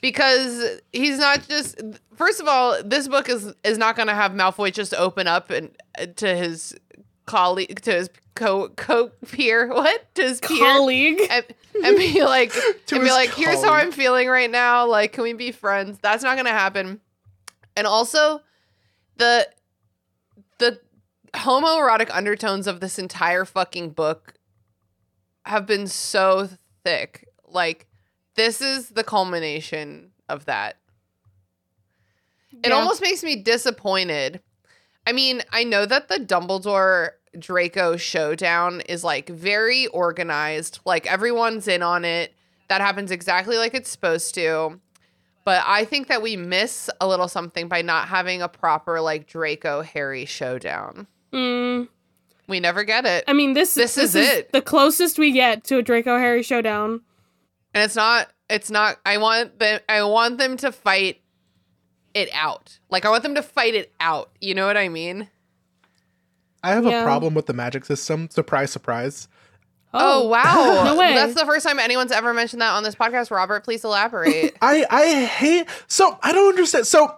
[0.00, 1.80] because he's not just.
[2.14, 5.50] First of all, this book is is not going to have Malfoy just open up
[5.50, 6.74] and uh, to his
[7.32, 11.20] colleague, to his co co peer, what to his peer, Colleague.
[11.30, 11.44] and,
[11.84, 12.52] and be like,
[12.92, 13.72] and be like, here's how.
[13.72, 14.86] I'm feeling right now.
[14.86, 15.98] Like, can we be friends?
[16.02, 17.00] That's not gonna happen.
[17.76, 18.40] And also,
[19.16, 19.48] the
[20.58, 20.78] the
[21.34, 24.34] homoerotic undertones of this entire fucking book
[25.46, 26.48] have been so
[26.84, 27.26] thick.
[27.48, 27.86] Like,
[28.36, 30.76] this is the culmination of that.
[32.62, 32.74] It Yeah.
[32.74, 34.42] almost makes me disappointed.
[35.06, 40.80] I mean, I know that the Dumbledore Draco showdown is like very organized.
[40.84, 42.34] Like everyone's in on it.
[42.68, 44.80] That happens exactly like it's supposed to.
[45.44, 49.26] But I think that we miss a little something by not having a proper like
[49.26, 51.06] Draco Harry showdown.
[51.32, 51.88] Mm,
[52.48, 53.24] We never get it.
[53.26, 54.52] I mean, this This is it.
[54.52, 57.00] The closest we get to a Draco Harry showdown.
[57.74, 61.22] And it's not it's not I want them I want them to fight
[62.14, 62.78] it out.
[62.90, 64.30] Like I want them to fight it out.
[64.40, 65.28] You know what I mean?
[66.62, 67.00] I have Yeah.
[67.00, 68.28] a problem with the magic system.
[68.30, 69.28] Surprise, surprise.
[69.94, 70.84] Oh, oh wow.
[70.84, 71.14] No way.
[71.14, 73.30] That's the first time anyone's ever mentioned that on this podcast.
[73.30, 74.56] Robert, please elaborate.
[74.62, 76.86] I I hate so I don't understand.
[76.86, 77.16] So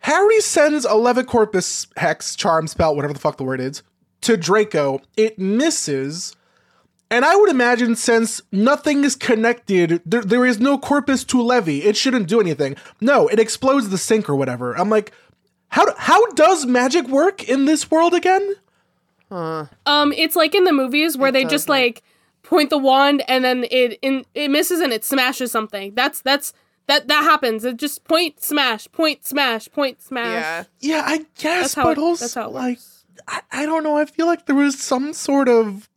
[0.00, 3.82] Harry sends a Levicorpus hex charm spell, whatever the fuck the word is,
[4.22, 5.00] to Draco.
[5.16, 6.34] It misses.
[7.10, 11.82] And I would imagine since nothing is connected, there, there is no corpus to levy.
[11.84, 12.76] It shouldn't do anything.
[13.00, 14.74] No, it explodes the sink or whatever.
[14.76, 15.12] I'm like,
[15.68, 18.54] how how does magic work in this world again?
[19.30, 22.02] Um, it's like in the movies where they just like
[22.42, 25.94] point the wand and then it in it misses and it smashes something.
[25.94, 26.52] That's that's
[26.86, 27.64] that that happens.
[27.64, 30.26] It just point smash, point smash, point smash.
[30.42, 30.64] yeah.
[30.80, 33.04] Yeah, I guess, That's how but it- also that's how it like works.
[33.26, 33.96] I, I don't know.
[33.98, 35.88] I feel like there was some sort of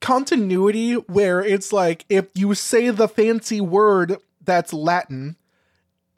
[0.00, 5.36] continuity where it's like if you say the fancy word that's Latin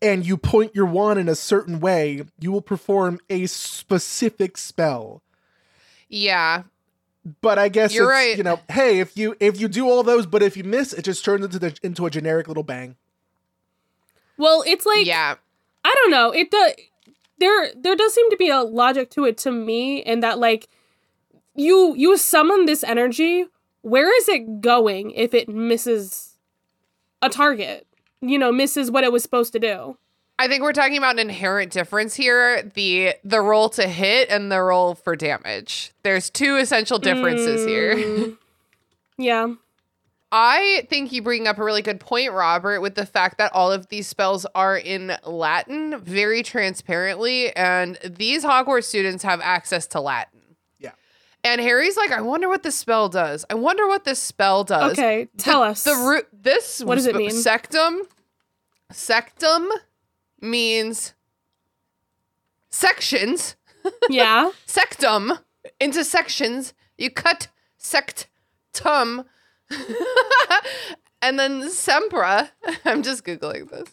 [0.03, 5.23] and you point your wand in a certain way, you will perform a specific spell.
[6.09, 6.65] Yeah.
[7.41, 8.37] But I guess You're it's, right.
[8.37, 11.03] you know, hey, if you if you do all those, but if you miss, it
[11.03, 12.97] just turns into the into a generic little bang.
[14.39, 15.35] Well, it's like yeah.
[15.85, 16.31] I don't know.
[16.31, 16.73] It does.
[17.39, 20.69] There, there does seem to be a logic to it to me, in that like
[21.55, 23.47] you you summon this energy.
[23.83, 26.39] Where is it going if it misses
[27.23, 27.87] a target?
[28.29, 29.97] You know, misses what it was supposed to do.
[30.39, 32.63] I think we're talking about an inherent difference here.
[32.63, 35.93] The the roll to hit and the roll for damage.
[36.03, 37.95] There's two essential differences here.
[37.97, 38.39] Mm,
[39.17, 39.55] yeah.
[40.33, 43.73] I think you bring up a really good point, Robert, with the fact that all
[43.73, 50.01] of these spells are in Latin very transparently, and these Hogwarts students have access to
[50.01, 50.41] Latin.
[50.81, 50.91] Yeah.
[51.45, 53.47] And Harry's like, I wonder what this spell does.
[53.49, 54.93] I wonder what this spell does.
[54.93, 55.85] Okay, tell the, us.
[55.85, 56.27] The root.
[56.33, 57.31] This What does it mean?
[57.31, 58.01] Sectum.
[58.93, 59.69] Sectum
[60.41, 61.15] means
[62.71, 63.57] sections,
[64.09, 64.51] Yeah.
[64.67, 65.41] sectum
[65.81, 66.75] into sections.
[66.99, 67.49] You cut
[67.81, 69.25] sectum.
[71.23, 72.51] and then sempra.
[72.85, 73.89] I'm just Googling this.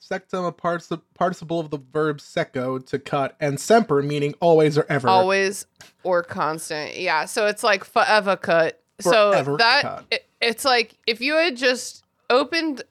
[0.00, 4.86] Sectum, a partic- participle of the verb secco, to cut, and semper, meaning always or
[4.88, 5.08] ever.
[5.08, 5.66] Always
[6.04, 6.96] or constant.
[6.96, 7.24] Yeah.
[7.24, 8.80] So it's like forever cut.
[9.02, 10.04] Forever so that cut.
[10.12, 12.82] It, it's like if you had just opened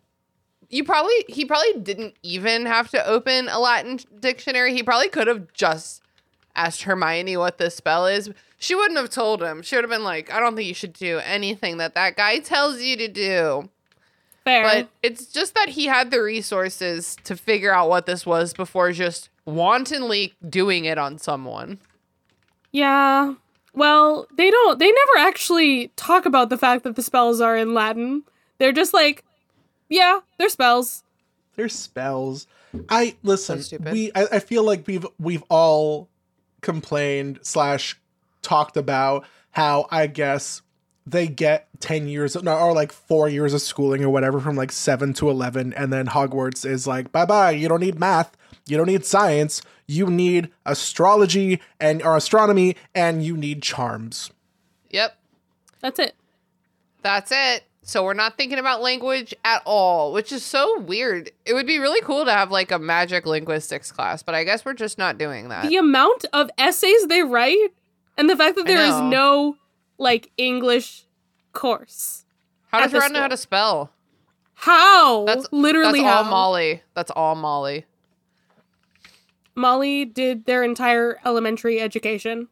[0.70, 4.74] you probably he probably didn't even have to open a Latin dictionary.
[4.74, 6.02] He probably could have just
[6.56, 8.32] asked Hermione what this spell is.
[8.58, 9.62] She wouldn't have told him.
[9.62, 12.40] She would have been like, "I don't think you should do anything that that guy
[12.40, 13.70] tells you to do."
[14.44, 14.64] Fair.
[14.64, 18.92] But it's just that he had the resources to figure out what this was before
[18.92, 21.80] just wantonly doing it on someone.
[22.72, 23.34] yeah.
[23.74, 27.74] Well, they don't they never actually talk about the fact that the spells are in
[27.74, 28.24] Latin.
[28.58, 29.26] They're just like,
[29.90, 31.04] yeah, they're spells.
[31.56, 32.48] They're spells.
[32.90, 33.62] I listen.
[33.62, 33.94] stupid.
[33.94, 36.10] we I, I feel like we've we've all
[36.62, 37.98] complained slash
[38.42, 40.62] talked about how I guess
[41.06, 44.72] they get ten years no, or like four years of schooling or whatever from like
[44.72, 47.52] seven to eleven, and then Hogwarts is like bye bye.
[47.52, 48.36] You don't need math.
[48.68, 49.62] You don't need science.
[49.88, 54.32] You need astrology and or astronomy, and you need charms.
[54.90, 55.18] Yep.
[55.80, 56.16] That's it.
[57.04, 57.64] That's it.
[57.88, 61.30] So we're not thinking about language at all, which is so weird.
[61.46, 64.66] It would be really cool to have like a magic linguistics class, but I guess
[64.66, 65.70] we're just not doing that.
[65.70, 67.70] The amount of essays they write
[68.18, 69.58] and the fact that there is no
[70.00, 71.04] like English
[71.54, 72.26] course.
[72.72, 73.92] How at does the Ron know how to spell?
[74.56, 75.26] How?
[75.26, 76.30] That's literally that's all how.
[76.32, 76.82] Molly.
[76.96, 77.86] That's all Molly.
[79.54, 82.48] Molly did their entire elementary education.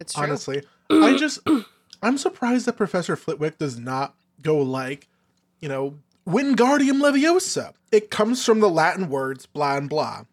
[0.00, 0.24] It's true.
[0.24, 1.38] Honestly, I just
[2.02, 5.08] I'm surprised that Professor Flitwick does not go like,
[5.60, 5.94] you know,
[6.26, 7.72] Wingardium Leviosa.
[7.92, 10.24] It comes from the Latin words blah and blah.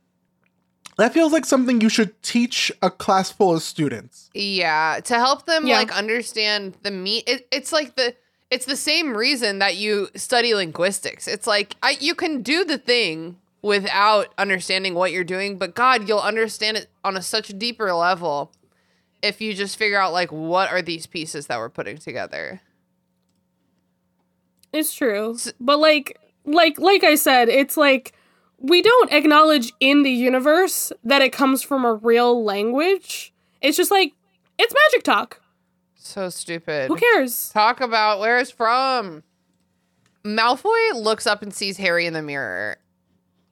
[0.97, 4.29] That feels like something you should teach a class full of students.
[4.33, 5.77] Yeah, to help them Yeah.
[5.77, 7.23] like understand the meat.
[7.27, 8.15] It, it's like the
[8.51, 11.27] it's the same reason that you study linguistics.
[11.27, 16.07] It's like I you can do the thing without understanding what you're doing, but God,
[16.07, 18.51] you'll understand it on a such a deeper level
[19.23, 22.61] if you just figure out like what are these pieces that we're putting together.
[24.73, 25.37] It's true.
[25.59, 28.13] But like like like I said, it's like
[28.57, 33.33] we don't acknowledge in the universe that it comes from a real language.
[33.61, 34.13] It's just like
[34.57, 35.41] it's magic talk.
[35.95, 36.89] So stupid.
[36.89, 37.49] Who cares?
[37.49, 39.23] Talk about where it's from.
[40.25, 42.77] Malfoy looks up and sees Harry in the mirror.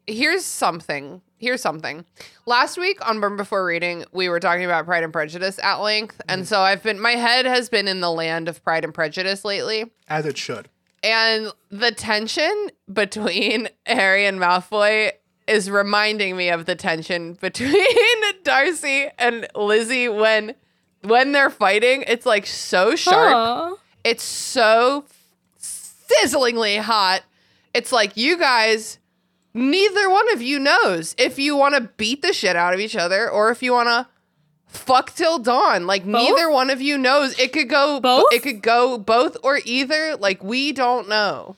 [0.08, 1.22] Here's something.
[1.38, 2.06] Here's something.
[2.46, 6.22] Last week on Burn Before Reading, we were talking about Pride and Prejudice at length.
[6.30, 6.46] And mm.
[6.46, 9.86] so I've been, my head has been in the land of Pride and Prejudice lately.
[10.08, 10.70] As it should.
[11.04, 15.12] And the tension between Harry and Malfoy
[15.48, 17.86] is reminding me of the tension between
[18.44, 20.56] Darcy and Lizzie when
[21.02, 22.04] when they're fighting.
[22.08, 23.36] It's like so sharp.
[23.36, 23.76] Aw.
[24.04, 25.06] It's so
[25.60, 27.24] sizzlingly hot.
[27.74, 29.00] It's like you guys,
[29.54, 32.96] neither one of you knows if you want to beat the shit out of each
[32.96, 34.08] other or if you want to
[34.72, 35.86] fuck till dawn.
[35.86, 37.38] Like neither one of you knows.
[37.38, 38.26] It could go Both?
[38.32, 40.16] It could go both or either.
[40.18, 41.56] Like we don't know.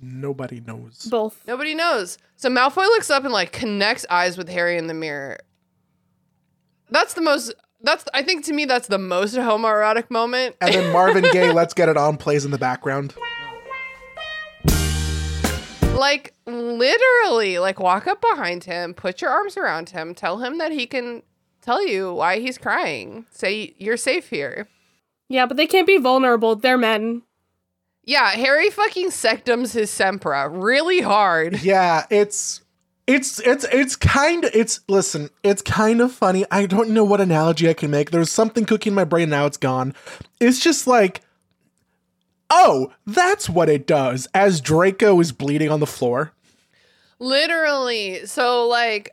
[0.00, 1.06] Nobody knows.
[1.10, 1.46] Both.
[1.46, 2.18] Nobody knows.
[2.36, 5.38] So Malfoy looks up and like connects eyes with Harry in the mirror.
[6.90, 7.54] That's the most.
[7.82, 10.56] That's I think to me that's the most homoerotic moment.
[10.60, 13.14] And then Marvin Gaye, Let's Get It On plays in the background.
[15.94, 20.72] like literally like walk up behind him put your arms around him tell him that
[20.72, 21.22] he can
[21.62, 24.68] tell you why he's crying say you're safe here
[25.28, 26.56] Yeah, but they can't be vulnerable.
[26.56, 27.22] They're men.
[28.04, 32.60] yeah harry fucking sectums his sempra really hard Yeah, it's
[33.06, 36.44] it's it's it's kind of it's listen, it's kind of funny.
[36.52, 38.10] I don't know what analogy I can make.
[38.12, 39.94] There's something cooking in my brain now it's gone.
[40.40, 41.20] It's just like
[42.54, 44.28] Oh, that's what it does.
[44.34, 46.32] As Draco is bleeding on the floor.
[47.18, 49.10] literally so like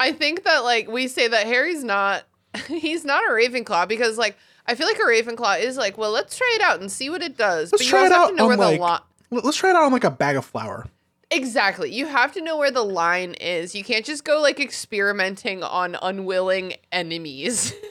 [0.00, 2.24] i think that like we say that harry's not
[2.66, 6.36] he's not a ravenclaw because like i feel like a ravenclaw is like well let's
[6.36, 8.28] try it out and see what it does Let's but try you it have out
[8.28, 9.06] to know on where like the lot
[9.42, 10.86] let's try it out on like a bag of flour.
[11.30, 11.92] Exactly.
[11.92, 13.74] You have to know where the line is.
[13.74, 17.74] You can't just go like experimenting on unwilling enemies.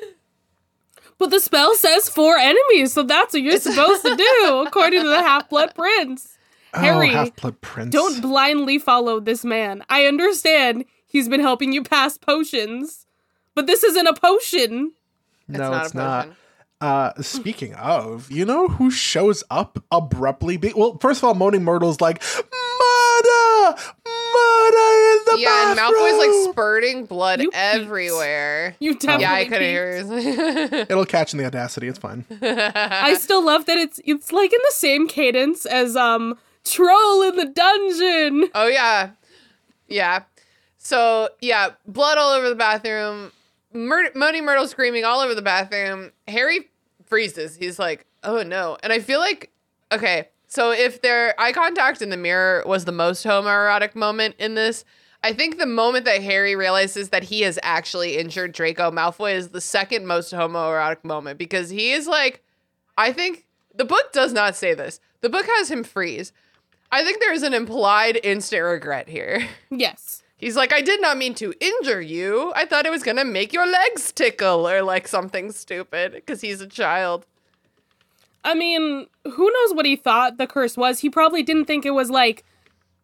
[1.19, 5.07] But the spell says four enemies, so that's what you're supposed to do, according to
[5.07, 6.37] the Half Blood Prince.
[6.73, 7.91] Oh, Harry, oh, Half-Blood Prince.
[7.91, 9.83] Don't blindly follow this man.
[9.89, 10.83] I understand
[11.13, 13.05] he's been helping you pass potions,
[13.55, 14.91] but this isn't a potion.
[15.47, 16.25] No, not it's a not.
[16.25, 16.37] potion.
[16.81, 20.57] Uh, speaking of, you know who shows up abruptly?
[20.57, 25.79] Be- well, first of all, Moaning Myrtle's like, murder, murder in the yeah, and.
[25.79, 27.55] Malfoy's like spurting blood You peeped.
[27.57, 28.75] everywhere.
[28.79, 30.03] You definitely yeah, I couldn't hear.
[30.73, 30.91] it.
[30.91, 31.87] It'll catch in the audacity.
[31.87, 32.25] It's fine.
[32.41, 37.35] I still love that it's it's like in the same cadence as um Troll in
[37.37, 38.49] the Dungeon.
[38.55, 39.11] oh yeah,
[39.87, 40.23] yeah.
[40.83, 43.31] So yeah, blood all over the bathroom.
[43.73, 46.11] Mur- Moaning Myrtle screaming all over the bathroom.
[46.27, 46.69] Harry
[47.05, 47.55] freezes.
[47.55, 49.49] He's like, "Oh no!" And I feel like,
[49.91, 54.55] okay, so if their eye contact in the mirror was the most homoerotic moment in
[54.55, 54.83] this,
[55.23, 59.49] I think the moment that Harry realizes that he has actually injured Draco Malfoy is
[59.49, 62.43] the second most homoerotic moment because he is like,
[62.97, 64.99] I think the book does not say this.
[65.21, 66.33] The book has him freeze.
[66.91, 69.47] I think there is an implied instant regret here.
[69.71, 70.22] Yes.
[70.43, 72.51] He's like, I did not mean to injure you.
[72.55, 76.59] I thought it was gonna make your legs tickle or like something stupid because he's
[76.61, 77.25] a child.
[78.43, 80.99] I mean, who knows what he thought the curse was?
[80.99, 82.43] He probably didn't think it was like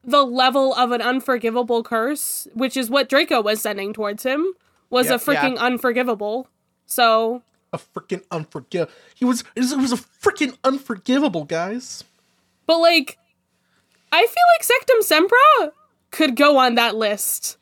[0.03, 4.53] the level of an unforgivable curse, which is what Draco was sending towards him,
[4.89, 5.21] was Yep.
[5.21, 6.47] a freaking unforgivable.
[6.85, 8.89] So, A freaking unforgiv.
[9.15, 9.43] He was.
[9.55, 12.03] It was a freaking unforgivable, guys.
[12.65, 13.17] but like,
[14.11, 15.71] I feel like Sectumsempra
[16.11, 17.57] could go on that list.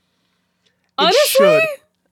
[0.98, 1.64] Honestly, should.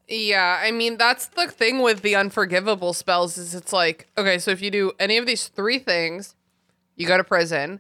[0.08, 4.52] Yeah, I mean that's the thing with the unforgivable spells is it's like okay, so
[4.52, 6.36] if you do any of these three things,
[6.96, 7.80] you go to prison.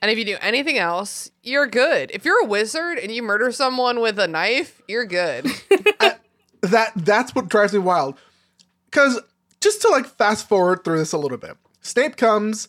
[0.00, 2.10] And if you do anything else, you're good.
[2.12, 5.44] If you're a wizard and you murder someone with a knife, you're good.
[6.62, 8.16] that that's what drives me wild.
[8.90, 9.20] Cause
[9.60, 11.56] just to like fast forward through this a little bit.
[11.82, 12.68] Snape comes,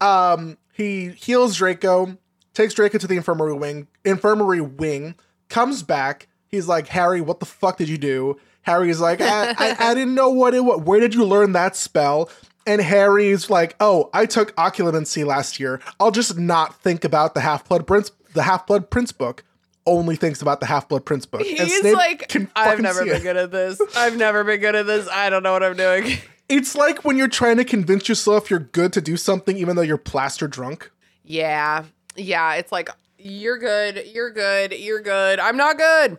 [0.00, 2.18] um, he heals Draco,
[2.54, 5.16] takes Draco to the infirmary wing, infirmary wing,
[5.48, 6.28] comes back.
[6.48, 8.38] He's like, Harry, what the fuck did you do?
[8.62, 10.80] Harry's like, I, I, I didn't know what it was.
[10.80, 12.30] Where did you learn that spell?
[12.66, 15.80] And Harry's like, oh, I took occlumency last year.
[16.00, 19.44] I'll just not think about the Half Blood Prince, the Half Blood Prince book.
[19.86, 21.42] Only thinks about the Half Blood Prince book.
[21.42, 23.22] He's like, I've never been it.
[23.22, 23.78] good at this.
[23.94, 25.06] I've never been good at this.
[25.08, 26.18] I don't know what I'm doing.
[26.46, 29.82] It's like when you're trying to convince yourself you're good to do something even though
[29.82, 30.90] you're plaster drunk.
[31.24, 31.84] Yeah.
[32.16, 32.54] Yeah.
[32.54, 34.06] It's like, you're good.
[34.12, 34.72] You're good.
[34.72, 35.38] You're good.
[35.38, 36.18] I'm not good.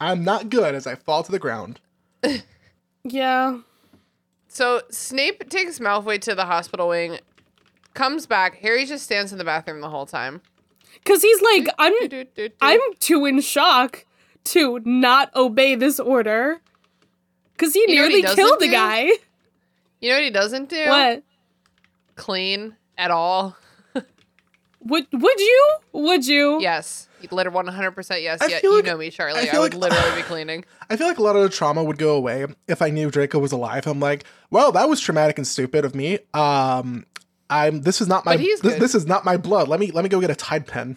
[0.00, 1.80] I'm not good as I fall to the ground.
[3.04, 3.58] yeah.
[4.48, 7.18] So Snape takes Malfoy to the hospital wing,
[7.94, 8.56] comes back.
[8.56, 10.42] Harry just stands in the bathroom the whole time.
[11.04, 11.94] Cause he's like, I'm
[12.60, 14.04] I'm too in shock
[14.44, 16.60] to not obey this order.
[17.56, 18.72] Cause he You know what he nearly killed the do?
[18.72, 19.04] guy.
[20.00, 20.86] You know what he doesn't do?
[20.86, 21.22] What?
[22.16, 23.56] Clean at all.
[24.84, 25.66] Would would you?
[25.92, 26.60] Would you?
[26.60, 27.08] Yes.
[27.30, 28.40] Literally 100% yes.
[28.42, 29.48] I Yeah, you like- know me, Charlie.
[29.48, 30.64] I I, would like- literally be cleaning.
[30.90, 33.38] I feel like a lot of the trauma would go away if I knew Draco
[33.38, 33.86] was alive.
[33.86, 36.18] I'm like, well, that was traumatic and stupid of me.
[36.34, 37.06] Um,
[37.48, 37.82] I'm.
[37.82, 38.32] This is not my.
[38.32, 38.82] But he's This, good.
[38.82, 39.68] this is not my blood.
[39.68, 40.96] Let me let me go get a Tide pen.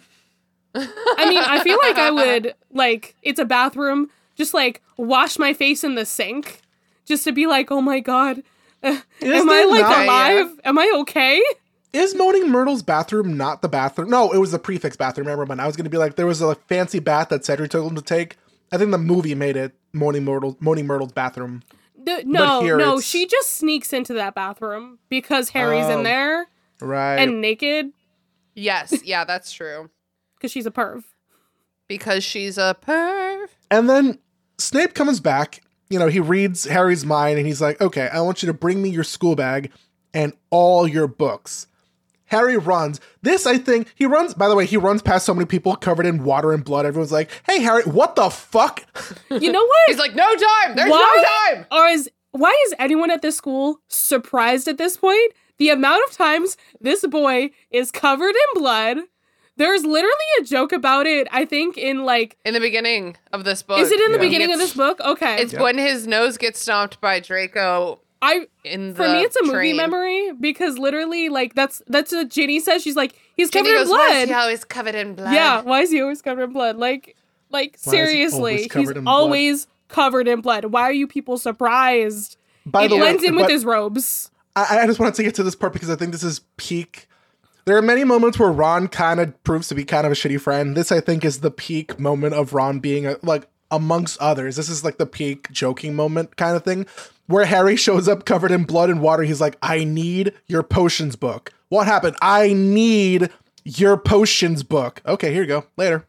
[0.74, 5.52] I mean, I feel like I would like it's a bathroom, just like wash my
[5.54, 6.60] face in the sink,
[7.06, 8.42] just to be like, oh my god,
[8.82, 10.60] uh, am I like not- alive?
[10.64, 11.42] Am I okay?
[11.92, 14.10] Is Moaning Myrtle's bathroom not the bathroom?
[14.10, 15.26] No, it was the prefects' bathroom.
[15.26, 17.70] Remember, when I was going to be like, there was a fancy bath that Cedric
[17.70, 18.36] told him to take.
[18.72, 21.62] I think the movie made it Moaning Myrtle, Moaning Myrtle's bathroom.
[22.02, 25.98] D- no, no, it's- she just sneaks into that bathroom because Harry's Oh.
[25.98, 26.46] in there
[26.80, 27.16] Right.
[27.16, 27.92] and naked
[28.54, 28.94] Yes.
[29.04, 29.90] Yeah, that's true.
[30.36, 31.04] because she's a perv.
[31.88, 33.46] Because she's a perv.
[33.70, 34.18] And then
[34.58, 35.62] Snape comes back.
[35.88, 38.82] You know, he reads Harry's mind and he's like, okay, I want you to bring
[38.82, 39.70] me your school bag
[40.12, 41.68] and all your books.
[42.26, 43.00] Harry runs.
[43.22, 46.06] This, I think, he runs, by the way, he runs past so many people covered
[46.06, 46.86] in water and blood.
[46.86, 48.84] Everyone's like, hey, Harry, what the fuck?
[49.30, 49.76] You know what?
[49.88, 50.76] He's like, no time.
[50.76, 51.16] There's why
[51.50, 51.66] no time.
[51.70, 55.32] Or is why is anyone at this school surprised at this point?
[55.58, 58.98] The amount of times this boy is covered in blood.
[59.56, 63.62] There's literally a joke about it, I think, in like In the beginning of this
[63.62, 63.78] book.
[63.78, 65.00] is it in the beginning of this book?
[65.00, 65.40] Okay.
[65.40, 69.44] It's when his nose gets stomped by Draco I in the for me it's a
[69.44, 72.82] movie memory because literally like that's that's what Ginny says.
[72.82, 74.28] She's like, he's Ginny covered goes, in "Why is blood.
[74.28, 75.32] he always covered in blood?
[75.34, 76.76] Yeah, why is he always covered in blood?
[76.76, 77.16] Like
[77.50, 79.12] like he seriously, always he's covered in blood?
[79.12, 80.64] always covered in blood.
[80.66, 82.36] Why are you people surprised?
[82.64, 84.30] By it the way, blends in with his robes.
[84.56, 87.08] I, I just wanted to get to this part because I think this is peak.
[87.66, 90.40] There are many moments where Ron kind of proves to be kind of a shitty
[90.40, 90.76] friend.
[90.76, 94.56] This, I think, is the peak moment of Ron being a, like amongst others.
[94.56, 96.86] This is like the peak joking moment kind of thing,
[97.26, 99.22] where Harry shows up covered in blood and water.
[99.22, 102.16] He's like, "I need your potions book." What happened?
[102.22, 103.30] I need
[103.64, 105.02] your potions book.
[105.06, 105.64] Okay, here you go.
[105.76, 106.06] Later.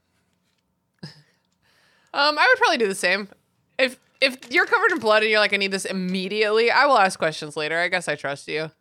[2.13, 3.30] Um, I would probably do the same.
[3.78, 6.97] If if you're covered in blood and you're like, I need this immediately, I will
[6.97, 7.78] ask questions later.
[7.78, 8.72] I guess I trust you.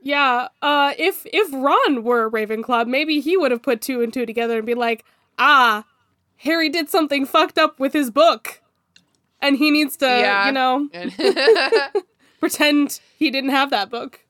[0.00, 4.12] Yeah, uh, if if Ron were a Ravenclaw, maybe he would have put two and
[4.12, 5.04] two together and be like,
[5.38, 5.84] ah,
[6.38, 8.62] Harry did something fucked up with his book.
[9.40, 10.46] And he needs to, Yeah.
[10.46, 10.88] you know,
[12.40, 14.20] pretend he didn't have that book.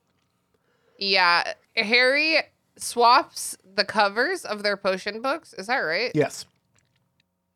[0.98, 1.52] yeah.
[1.76, 2.38] Harry
[2.76, 5.54] swaps the covers of their potion books.
[5.54, 6.10] Is that right?
[6.14, 6.44] Yes.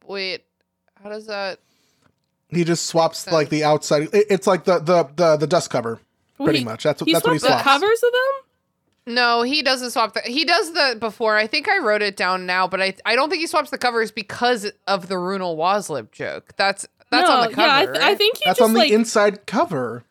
[0.07, 0.44] Wait,
[1.03, 1.59] how does that?
[2.48, 4.03] He just swaps like the outside.
[4.12, 5.98] it- It's like the the the, the dust cover,
[6.42, 6.84] pretty much.
[6.84, 7.57] That's what He that's what he swaps.
[7.59, 9.14] the covers of them?
[9.14, 10.20] No, he doesn't swap the.
[10.20, 11.36] He does the before.
[11.36, 13.78] I think I wrote it down now, but I I don't think he swaps the
[13.78, 16.53] covers because of the Roonil Wazlib joke.
[16.57, 17.66] That's that's no, on the cover.
[17.68, 20.02] yeah, I, th- I think he That's just on the like inside cover.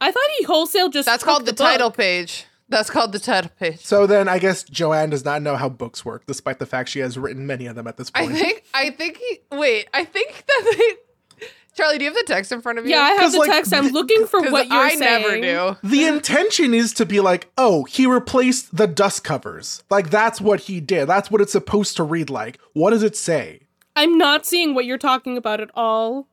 [0.00, 1.58] I thought he wholesale just that's called the, book.
[1.58, 2.46] title page.
[2.70, 3.80] That's called the title page.
[3.80, 7.00] So then I guess Joanne does not know how books work, despite the fact she
[7.00, 8.32] has written many of them at this point.
[8.32, 9.88] I think I think he wait.
[9.92, 11.46] I think that they.
[11.74, 12.92] Charlie, do you have the text in front of you?
[12.92, 13.72] Yeah, I have the like, text.
[13.72, 15.40] I'm looking for what you're I saying.
[15.40, 15.88] never do.
[15.88, 19.82] the intention is to be like, oh, he replaced the dust covers.
[19.90, 21.06] Like that's what he did.
[21.06, 22.58] That's what it's supposed to read like.
[22.72, 23.60] What does it say?
[23.96, 26.26] I'm not seeing what you're talking about at all.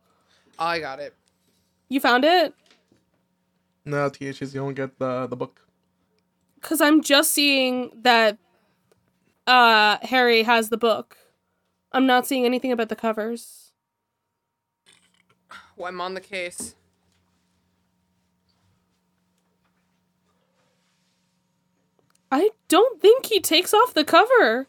[0.59, 1.13] I got it.
[1.89, 2.53] You found it?
[3.85, 5.61] No, Tia, you don't get the the book.
[6.61, 8.37] Cuz I'm just seeing that
[9.45, 11.17] uh Harry has the book.
[11.91, 13.71] I'm not seeing anything about the covers.
[15.77, 16.75] Well, I'm on the case.
[22.31, 24.67] I don't think he takes off the cover.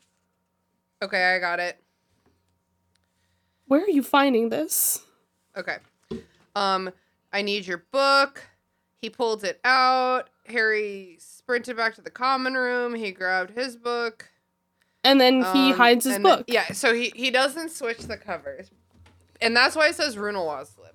[1.02, 1.82] Okay, I got it.
[3.68, 5.02] Where are you finding this?
[5.56, 5.76] Okay.
[6.56, 6.90] Um,
[7.32, 8.42] I need your book.
[9.00, 10.28] He pulled it out.
[10.46, 12.94] Harry sprinted back to the common room.
[12.94, 14.30] He grabbed his book.
[15.04, 16.44] And then he Um, hides his and then- book.
[16.48, 18.70] yeah, so he he doesn't switch the covers,
[19.40, 20.90] and that's why it says Roonil Wazlib.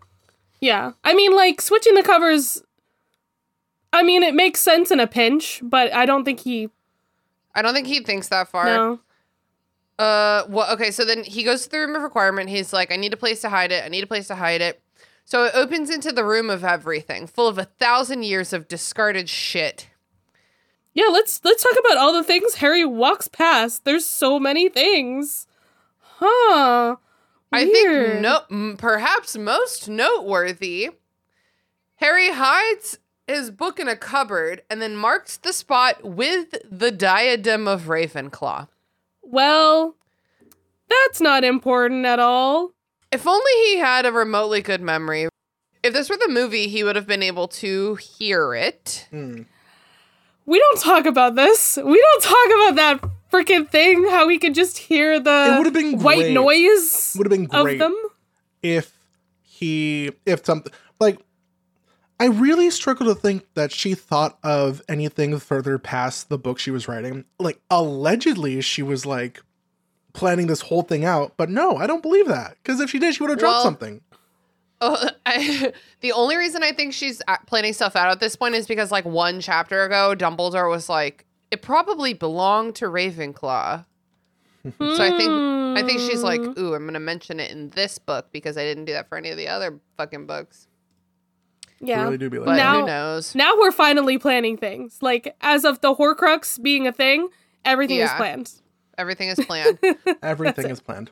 [0.60, 0.92] Yeah.
[1.04, 2.64] I mean, like, switching the covers.
[3.94, 6.70] I mean, it makes sense in a pinch, but I don't think he.
[7.56, 8.66] I don't think he thinks that far.
[8.66, 9.00] No.
[10.04, 10.92] Uh, well, okay.
[10.92, 12.50] So then he goes to the room of requirement.
[12.50, 13.86] He's like, I need a place to hide it.
[13.86, 14.82] I need a place to hide it.
[15.24, 19.30] So it opens into the room of everything, full of a thousand years of discarded
[19.30, 19.90] shit.
[20.94, 23.86] Yeah, let's let's talk about all the things Harry walks past.
[23.86, 25.48] There's so many things.
[26.00, 26.98] Huh.
[27.54, 30.90] I think no, m- perhaps most noteworthy.
[31.96, 37.68] Harry hides his book in a cupboard and then marks the spot with the diadem
[37.68, 38.68] of Ravenclaw.
[39.24, 39.96] Well,
[40.90, 42.72] that's not important at all.
[43.12, 45.28] If only he had a remotely good memory.
[45.84, 49.08] If this were the movie, he would have been able to hear it.
[49.10, 49.44] Hmm.
[50.46, 51.78] We don't talk about this.
[51.78, 54.08] We don't talk about that freaking thing.
[54.10, 56.34] How we could just hear the It would've been white great.
[56.34, 57.96] noise Would have been of great them.
[58.62, 58.92] if
[59.42, 60.82] he if something like
[62.20, 66.72] I really struggle to think that she thought of anything further past the book she
[66.72, 67.26] was writing.
[67.40, 69.42] Like allegedly she was like
[70.14, 72.56] planning this whole thing out, but no, I don't believe that.
[72.62, 74.02] Because if she did, she would have dropped Well- something.
[74.86, 78.68] Oh, I, the only reason I think she's planning stuff out at this point is
[78.68, 83.86] because, like, one chapter ago, Dumbledore was like, it probably belonged to Ravenclaw.
[84.66, 86.52] So I think I think she's like, Hmm.
[86.60, 89.30] ooh, I'm gonna mention it in this book because I didn't do that for any
[89.30, 90.68] of the other fucking books.
[91.84, 92.04] I yeah.
[92.04, 92.56] really do be like But.
[92.58, 93.36] Now- who knows?
[93.36, 94.98] Now we're finally planning things.
[95.02, 97.30] Like as of the Horcrux being a thing,
[97.66, 98.52] everything is planned.
[98.98, 99.80] Everything is planned.
[100.24, 101.10] Everything is planned.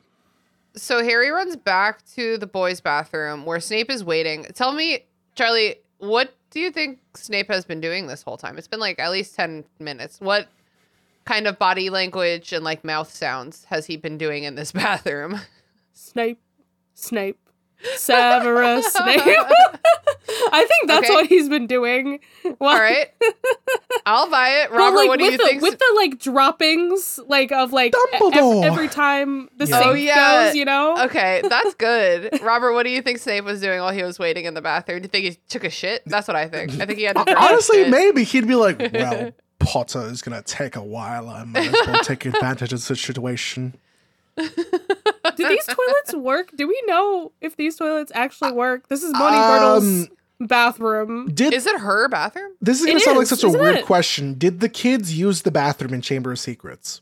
[0.75, 4.45] so Harry runs back to the boys' bathroom where Snape is waiting.
[4.53, 5.05] Tell me,
[5.35, 8.57] Charlie, what do you think Snape has been doing this whole time?
[8.57, 10.19] It's been like at least 10 minutes.
[10.19, 10.47] What
[11.25, 15.39] kind of body language and like mouth sounds has he been doing in this bathroom?
[15.93, 16.39] Snape,
[16.93, 17.39] Snape,
[17.95, 19.21] Severus Snape.
[20.53, 21.13] I think that's Okay.
[21.13, 22.19] what he's been doing.
[22.59, 23.07] Well, All right.
[24.05, 24.71] I'll buy it.
[24.71, 25.61] Robert, like what do you think?
[25.61, 29.75] with the like droppings like of like e- ev- every time the Yeah.
[29.79, 30.45] sink Oh, yeah.
[30.47, 30.95] goes, you know?
[31.05, 32.39] Okay, that's good.
[32.43, 34.99] Robert, what do you think Snape was doing while he was waiting in the bathroom?
[34.99, 36.01] Do you think he took a shit?
[36.05, 36.71] That's what I think.
[36.79, 37.89] I think he had to grab Honestly, shit.
[37.89, 41.29] maybe he'd be like, well, Potter is gonna take a while.
[41.29, 43.75] I might as well take advantage of the situation.
[45.51, 46.51] Do these toilets work?
[46.55, 48.87] Do we know if these toilets actually work?
[48.87, 50.07] This is Bonnie Um, Birtle's
[50.39, 51.27] bathroom.
[51.33, 52.51] Did Is it her bathroom?
[52.61, 53.85] this is gonna It sound like such a weird it?
[53.85, 54.33] question?
[54.37, 57.01] Did the kids use the bathroom in Chamber of Secrets?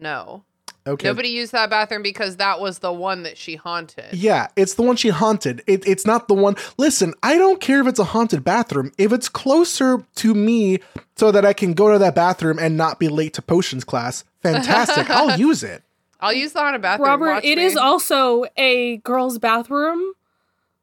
[0.00, 0.44] No.
[0.86, 1.08] Okay.
[1.08, 4.12] Nobody used that bathroom because that was the one that she haunted.
[4.12, 5.62] Yeah, it's the one she haunted.
[5.66, 6.56] It, it's not the one.
[6.76, 8.92] Listen, I don't care if it's a haunted bathroom.
[8.98, 10.80] If it's closer to me
[11.16, 14.24] so that I can go to that bathroom and not be late to potions class,
[14.42, 15.08] fantastic.
[15.08, 15.83] I'll use it.
[16.24, 17.08] I'll use the haunted bathroom.
[17.08, 17.64] Robert, Watch it me.
[17.64, 20.02] is also a girl's bathroom.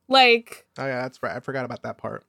[0.08, 1.36] Like, Oh yeah, that's right.
[1.36, 2.24] I forgot about that part.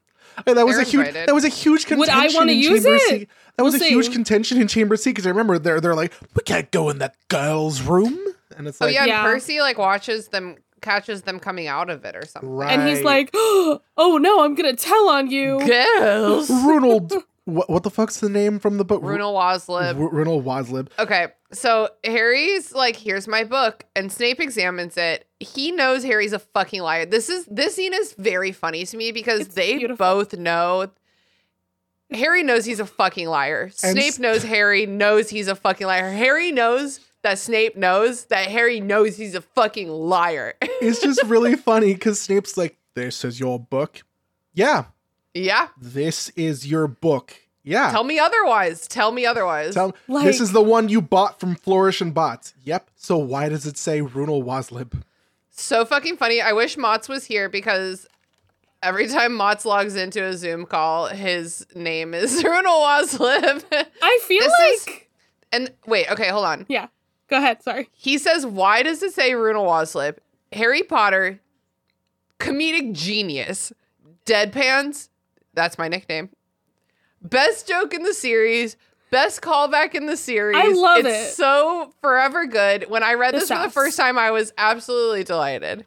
[0.47, 1.07] Hey, that was a huge.
[1.09, 1.29] invited.
[1.29, 1.99] That was a huge contention.
[1.99, 2.37] Would contention.
[2.37, 3.01] I wanna in use Chamber it?
[3.21, 3.29] C.
[3.57, 6.13] That was We'll a huge contention in Chamber C because I remember they're they're like,
[6.35, 8.19] we can't go in that girl's room,
[8.57, 9.25] and and it's Oh like yeah, Yeah.
[9.25, 12.49] and Percy like watches them, catches them coming out of it or something.
[12.51, 12.71] right.
[12.79, 16.49] And he's like, "Oh no, I'm gonna tell on you." Girls.
[16.51, 17.13] Ronald.
[17.45, 19.03] what, what the fuck's the name from the book?
[19.03, 19.99] Roonil Wazlib.
[20.01, 20.89] R- Ronald Waslib.
[20.99, 25.27] Okay, so Harry's like, "Here's my book," and Snape examines it.
[25.41, 27.05] He knows Harry's a fucking liar.
[27.07, 29.97] This is this scene is very funny to me because It's they beautiful.
[29.97, 30.91] both know.
[32.13, 33.65] Harry knows he's a fucking liar.
[33.83, 36.11] And Snape s- knows Harry knows he's a fucking liar.
[36.11, 40.55] Harry knows that Snape knows that Harry knows he's a fucking liar.
[40.61, 44.03] It's just really funny because Snape's like, "This is your book."
[44.53, 44.85] Yeah,
[45.35, 47.35] yeah, this is your book.
[47.65, 47.91] Yeah.
[47.93, 48.89] tell me otherwise.
[48.89, 49.75] Tell me otherwise.
[49.75, 52.55] Tell- Like- this is the one you bought from Flourish and Blotts.
[52.65, 52.91] Yep.
[52.97, 55.03] So why does it say Roonil Wazlib?
[55.51, 56.41] So fucking funny.
[56.41, 58.07] I wish Mott's was here because
[58.83, 63.63] every time Mott's logs into a Zoom call, his name is Roonil Wazlib.
[64.03, 65.09] I feel This is- like
[65.53, 66.67] and wait, okay, hold on.
[66.69, 66.89] Yeah.
[67.29, 67.89] Go ahead, sorry.
[67.93, 70.17] He says, Why does it say Roonil Wazlib?
[70.53, 71.39] Harry Potter,
[72.41, 73.73] comedic genius.
[74.27, 75.09] Deadpans,
[75.55, 76.31] that's my nickname.
[77.23, 78.77] Best joke in the series.
[79.11, 80.57] Best callback in the series.
[80.59, 81.37] I love it's it.
[81.37, 82.89] so forever good.
[82.89, 85.85] When I read The this for the first time, I was absolutely delighted.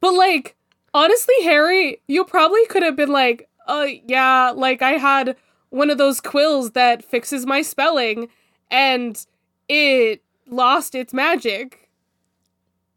[0.00, 0.56] But like,
[0.92, 5.36] honestly, Harry, you probably could have been like, uh yeah, like I had
[5.68, 8.28] one of those quills that fixes my spelling
[8.70, 9.24] and
[9.68, 11.88] it lost its magic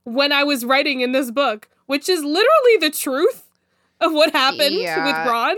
[0.04, 3.48] when I was writing in this book, which is literally the truth
[4.04, 5.06] of what happened Yeah.
[5.06, 5.58] with Ron.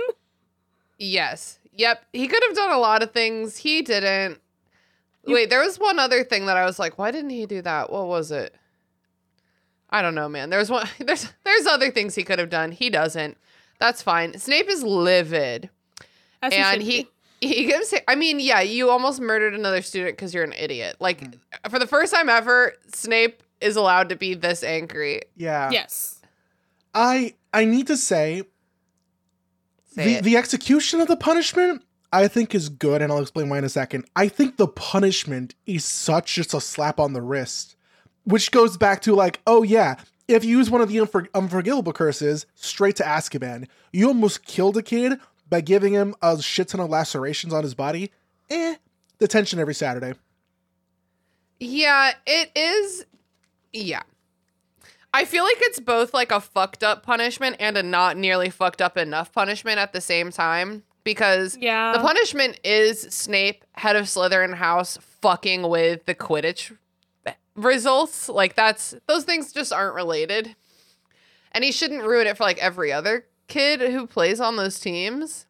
[0.98, 1.60] Yes.
[1.74, 2.06] Yep.
[2.14, 3.58] He could have done a lot of things.
[3.58, 4.40] He didn't.
[5.28, 7.92] Wait, there was one other thing that I was like, why didn't he do that?
[7.92, 8.56] What was it?
[9.90, 10.50] I don't know, man.
[10.50, 12.72] There's one there's there's other things he could have done.
[12.72, 13.38] He doesn't.
[13.80, 14.38] That's fine.
[14.38, 15.70] Snape is livid.
[16.42, 17.08] As and should he
[17.42, 20.98] he gives I mean, yeah, you almost murdered another student because you're an idiot.
[21.00, 21.40] Like mm.
[21.70, 25.22] for the first time ever, Snape is allowed to be this angry.
[25.36, 25.72] Yeah.
[25.72, 26.15] Yes.
[26.96, 28.44] I I need to say
[29.92, 30.24] Say the it.
[30.24, 31.84] the execution of the punishment
[32.14, 34.06] I think is good, and I'll explain why in a second.
[34.16, 37.76] I think the punishment is such just a slap on the wrist,
[38.24, 39.96] which goes back to like, oh yeah,
[40.30, 43.68] if you use one of the unfor- unforgivable curses, straight to Azkaban.
[43.92, 45.20] You almost killed a kid
[45.50, 48.12] by giving him a shit ton of lacerations on his body.
[48.50, 48.76] Eh,
[49.20, 50.14] detention every Saturday.
[51.60, 53.06] Yeah, it is.
[53.74, 54.04] Yeah.
[55.16, 58.82] I feel like it's both like a fucked up punishment and a not nearly fucked
[58.82, 61.94] up enough punishment at the same time because Yeah.
[61.94, 66.76] the punishment is Snape, head of Slytherin house, fucking with the Quidditch
[67.56, 68.28] results.
[68.28, 70.56] Like that's those things just aren't related.
[71.54, 75.46] And he shouldn't ruin it for like every other kid who plays on those teams.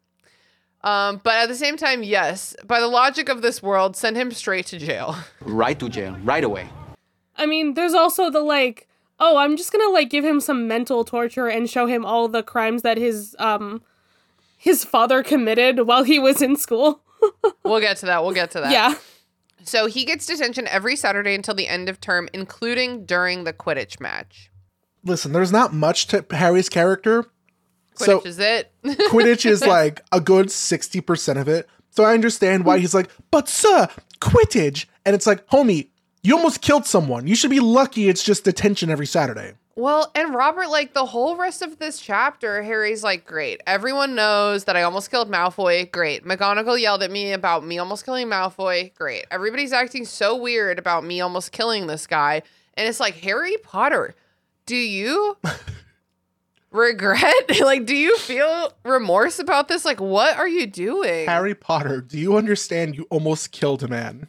[0.84, 4.30] Um, but at the same time, yes, by the logic of this world, send him
[4.30, 5.16] straight to jail.
[5.40, 6.68] Right to jail, right away.
[7.36, 8.85] I mean, there's also the like,
[9.18, 12.42] oh, I'm just gonna like give him some mental torture and show him all the
[12.42, 13.82] crimes that his um
[14.56, 17.00] his father committed while he was in school.
[17.64, 18.22] We'll get to that.
[18.22, 18.70] We'll get to that.
[18.70, 18.94] yeah.
[19.64, 23.98] So he gets detention every Saturday until the end of term, including during the Quidditch
[23.98, 24.50] match.
[25.02, 27.24] Listen, there's not much to Harry's character.
[27.96, 28.70] Quidditch so is it.
[28.84, 31.68] Quidditch is like a good 60% of it.
[31.90, 33.88] So I understand why he's like, but sir,
[34.20, 34.86] Quidditch.
[35.04, 35.88] And it's like, homie,
[36.26, 37.26] you almost killed someone.
[37.26, 39.52] You should be lucky it's just detention every Saturday.
[39.76, 43.60] well, and Robert, like the whole rest of this chapter, Harry's like, great.
[43.66, 45.90] Everyone knows that I almost killed Malfoy.
[45.92, 46.24] Great.
[46.24, 48.94] McGonagall yelled at me about me almost killing Malfoy.
[48.94, 49.26] Great.
[49.30, 52.42] Everybody's acting so weird about me almost killing this guy.
[52.74, 54.14] And it's like, Harry Potter,
[54.64, 55.36] do you
[56.70, 57.34] regret?
[57.60, 59.84] like, do you feel remorse about this?
[59.84, 61.26] Like, what are you doing?
[61.26, 64.28] Harry Potter, do you understand you almost killed a man?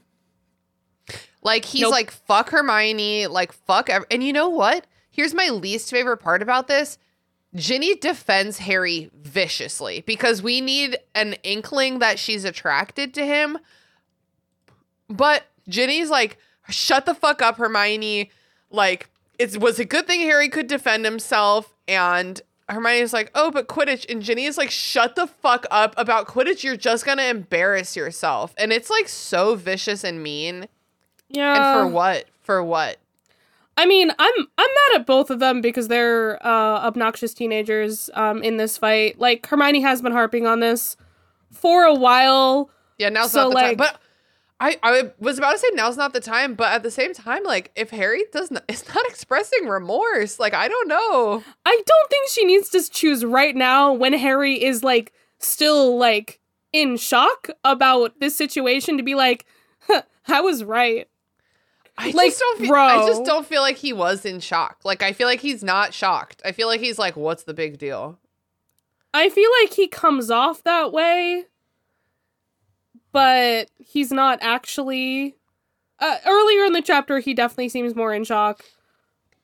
[1.41, 1.91] Like he's Nope.
[1.91, 4.85] like fuck Hermione, like fuck ev- and you know what?
[5.11, 6.97] Here's my least favorite part about this.
[7.55, 13.57] Ginny defends Harry viciously because we need an inkling that she's attracted to him.
[15.09, 16.37] But Ginny's like,
[16.69, 18.31] shut the fuck up, Hermione.
[18.69, 19.09] Like,
[19.39, 21.73] it was a good thing Harry could defend himself.
[21.87, 24.09] And Hermione's like, oh, but Quidditch.
[24.11, 26.63] And Ginny is like, shut the fuck up about Quidditch.
[26.63, 28.53] You're just going to embarrass yourself.
[28.57, 30.67] And it's like so vicious and mean.
[31.29, 31.55] Yeah.
[31.81, 32.25] And for what?
[32.43, 32.97] For what?
[33.75, 38.41] I mean, I'm I'm mad at both of them because they're uh, obnoxious teenagers um,
[38.41, 39.19] in this fight.
[39.19, 40.97] Like Hermione has been harping on this
[41.51, 42.69] for a while.
[42.97, 43.63] Yeah, now's So, not the time.
[43.69, 44.01] like- But
[44.59, 47.43] I, I was about to say now's not the time, but at the same time,
[47.43, 51.43] like if Harry does not is not expressing remorse, like I don't know.
[51.65, 56.39] I don't think she needs to choose right now when Harry is like still like
[56.73, 59.45] in shock about this situation to be like,
[59.81, 61.07] huh, I was right.
[61.97, 62.81] I Like, just don't feel, bro.
[62.83, 64.77] I just don't feel like he was in shock.
[64.83, 66.41] Like I feel like he's not shocked.
[66.45, 68.19] I feel like he's like, what's the big deal?
[69.13, 71.45] I feel like he comes off that way,
[73.11, 75.35] but he's not actually.
[75.99, 78.63] Uh, earlier in the chapter, he definitely seems more in shock.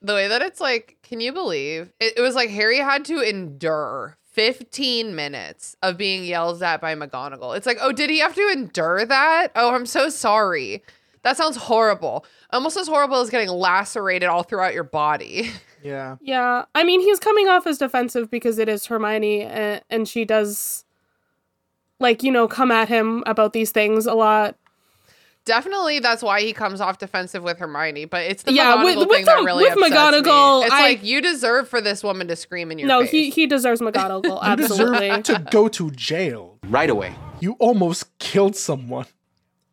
[0.00, 3.20] The way that it's like, can you believe it, it was like Harry had to
[3.20, 7.56] endure 15 minutes of being yelled at by McGonagall.
[7.56, 9.48] It's like, oh, did he have to endure that?
[9.56, 10.82] Oh, I'm so sorry.
[11.24, 12.24] That sounds horrible.
[12.50, 15.50] Almost as horrible as getting lacerated all throughout your body.
[15.82, 16.16] Yeah.
[16.22, 20.24] Yeah, I mean, he's coming off as defensive because it is Hermione, and, and she
[20.24, 20.82] does,
[22.00, 24.56] like, you know, come at him about these things a lot.
[25.44, 28.06] Definitely, that's why he comes off defensive with Hermione.
[28.06, 30.64] But it's the Yeah, McGonagall with- thing with that the- really with upsets McGonagall, me.
[30.66, 32.94] It's I- like you deserve for this woman to scream in your head.
[32.94, 33.10] no, face.
[33.10, 35.08] he he deserves McGonagall, You absolutely.
[35.10, 36.58] deserve to go to jail.
[36.66, 37.14] Right away.
[37.40, 39.04] You almost killed someone.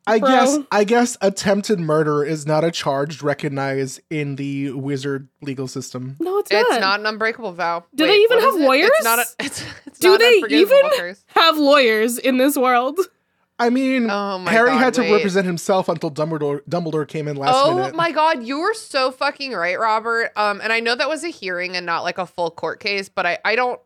[0.07, 0.29] I Bro.
[0.29, 6.17] guess I guess attempted murder is not a charge recognized in the wizard legal system.
[6.19, 6.65] no, it's not.
[6.71, 7.85] It's not an unbreakable vow.
[7.93, 8.61] Do they even have is it?
[8.65, 8.89] lawyers?
[8.95, 9.19] It's not.
[9.19, 11.23] A, it's, it's Do not they even curse.
[11.27, 12.99] have lawyers in this world?
[13.59, 15.11] I mean, Oh Harry God, had to wait.
[15.13, 17.93] represent himself until Dumbledore Dumbledore came in last Oh minute.
[17.95, 20.31] my god, you were so fucking right, Robert.
[20.35, 23.07] Um, and I know that was a hearing and not like a full court case,
[23.07, 23.79] but I I don't.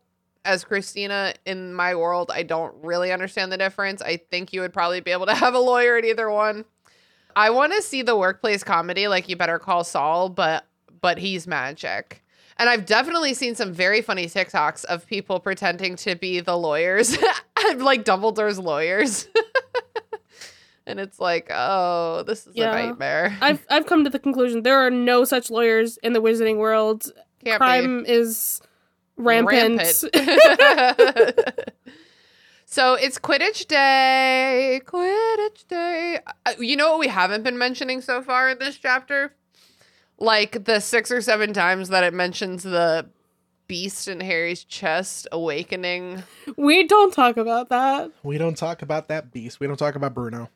[0.45, 4.01] As Christina in my world, I don't really understand the difference.
[4.01, 6.65] I think you would probably be able to have a lawyer at either one.
[7.35, 10.65] I want to see the workplace comedy, like you better call Saul, but
[11.01, 12.23] but he's magic.
[12.57, 17.17] And I've definitely seen some very funny TikToks of people pretending to be the lawyers,
[17.75, 19.27] like Dumbledore's lawyers.
[20.87, 22.73] and it's like, oh, this is Yeah.
[22.75, 23.37] a nightmare.
[23.41, 27.11] I've I've come to the conclusion there are no such lawyers in the wizarding world.
[27.43, 27.57] Can't be.
[27.57, 28.61] Crime is
[29.17, 30.03] rampant.
[30.13, 31.59] Rampant.
[32.65, 34.81] so it's Quidditch Day.
[34.85, 36.19] Quidditch Day.
[36.45, 39.33] Uh, You know what we haven't been mentioning so far in this chapter?
[40.17, 43.07] Like the six or seven times that it mentions the
[43.67, 46.23] beast in Harry's chest awakening.
[46.57, 48.11] we don't talk about that.
[48.23, 49.59] We don't talk about that beast.
[49.59, 50.49] We don't talk about Bruno.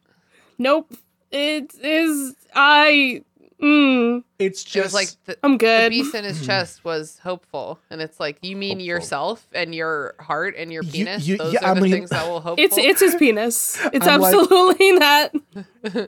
[0.58, 0.94] Nope.
[1.32, 3.24] It is I
[3.62, 5.86] mm, It's It just was like the, I'm good.
[5.92, 7.80] the beast in his chest was hopeful.
[7.90, 8.86] And it's like, you mean Hopeful.
[8.86, 11.28] yourself and your heart and your penis?
[11.28, 12.64] you- Those yeah, are I the mean- things that will hopeful.
[12.64, 13.78] It's it's his penis.
[13.94, 15.34] It's I'm like- absolutely that.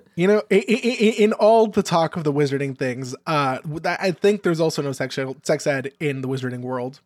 [0.16, 4.12] you know, i- i- i- in all the talk of the wizarding things, uh, I
[4.12, 7.02] think there's also no sex sex ed in the wizarding world,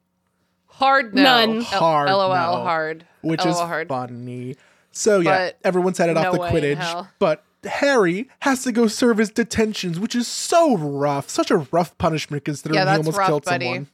[0.68, 1.24] Hard no.
[1.24, 1.58] None.
[1.58, 2.64] L- Hard LOL no.
[2.64, 3.06] hard.
[3.22, 3.88] which LOL is hard.
[3.88, 4.56] funny.
[4.92, 9.18] So yeah, But everyone's headed no off the Quidditch, but Harry has to go serve
[9.18, 13.28] his detentions, which is so rough, such a rough punishment considering Yeah, he almost rough,
[13.28, 13.66] killed buddy.
[13.66, 13.88] someone.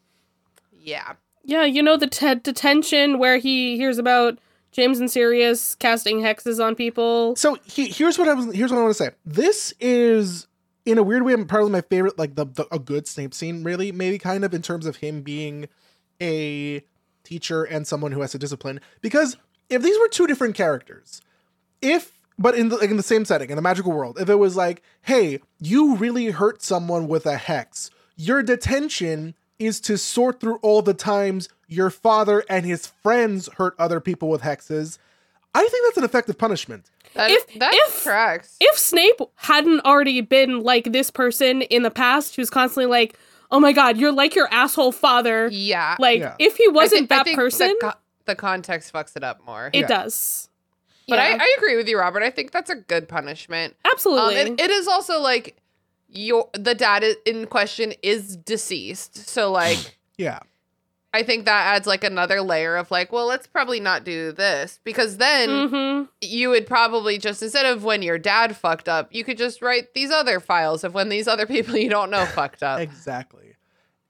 [0.79, 1.13] Yeah.
[1.43, 4.37] Yeah, you know the te- detention where he hears about
[4.71, 7.35] James and Sirius casting hexes on people.
[7.35, 8.53] So he, here's what I was.
[8.53, 9.09] Here's what I want to say.
[9.25, 10.47] This is,
[10.85, 12.17] in a weird way, probably my favorite.
[12.19, 15.23] Like the, the a good Snape scene, really, maybe kind of in terms of him
[15.23, 15.67] being
[16.21, 16.83] a
[17.23, 18.79] teacher and someone who has to discipline.
[19.01, 19.35] Because
[19.69, 21.21] if these were two different characters,
[21.81, 24.35] if but in the like in the same setting in the magical world, if it
[24.35, 30.39] was like, hey, you really hurt someone with a hex, your detention is to sort
[30.39, 34.97] through all the times your father and his friends hurt other people with hexes.
[35.53, 36.85] I think that's an effective punishment.
[37.13, 38.55] That, If- that if- tracks.
[38.59, 43.17] If Snape hadn't already been like this person in the past who's constantly like,
[43.51, 45.97] "Oh my god, you're like your asshole father." yeah.
[45.99, 46.35] Like Yeah.
[46.39, 49.45] if he wasn't think- I that think person, The, co- the context fucks it up
[49.45, 49.69] more.
[49.73, 49.87] it Yeah.
[49.87, 50.47] does.
[51.07, 52.23] But Yeah, I, I agree with you, Robert.
[52.23, 53.75] I think that's a good punishment.
[53.85, 54.35] Um, absolutely.
[54.35, 55.57] it, it is also like
[56.09, 59.15] your the dad in question is deceased.
[59.27, 60.39] So like Yeah.
[61.13, 64.79] I think that adds like another layer of like, well, let's probably not do this
[64.85, 66.05] because then mm-hmm.
[66.21, 69.93] you would probably just instead of when your dad fucked up, you could just write
[69.93, 72.79] these other files of when these other people you don't know fucked up.
[72.79, 73.55] Exactly.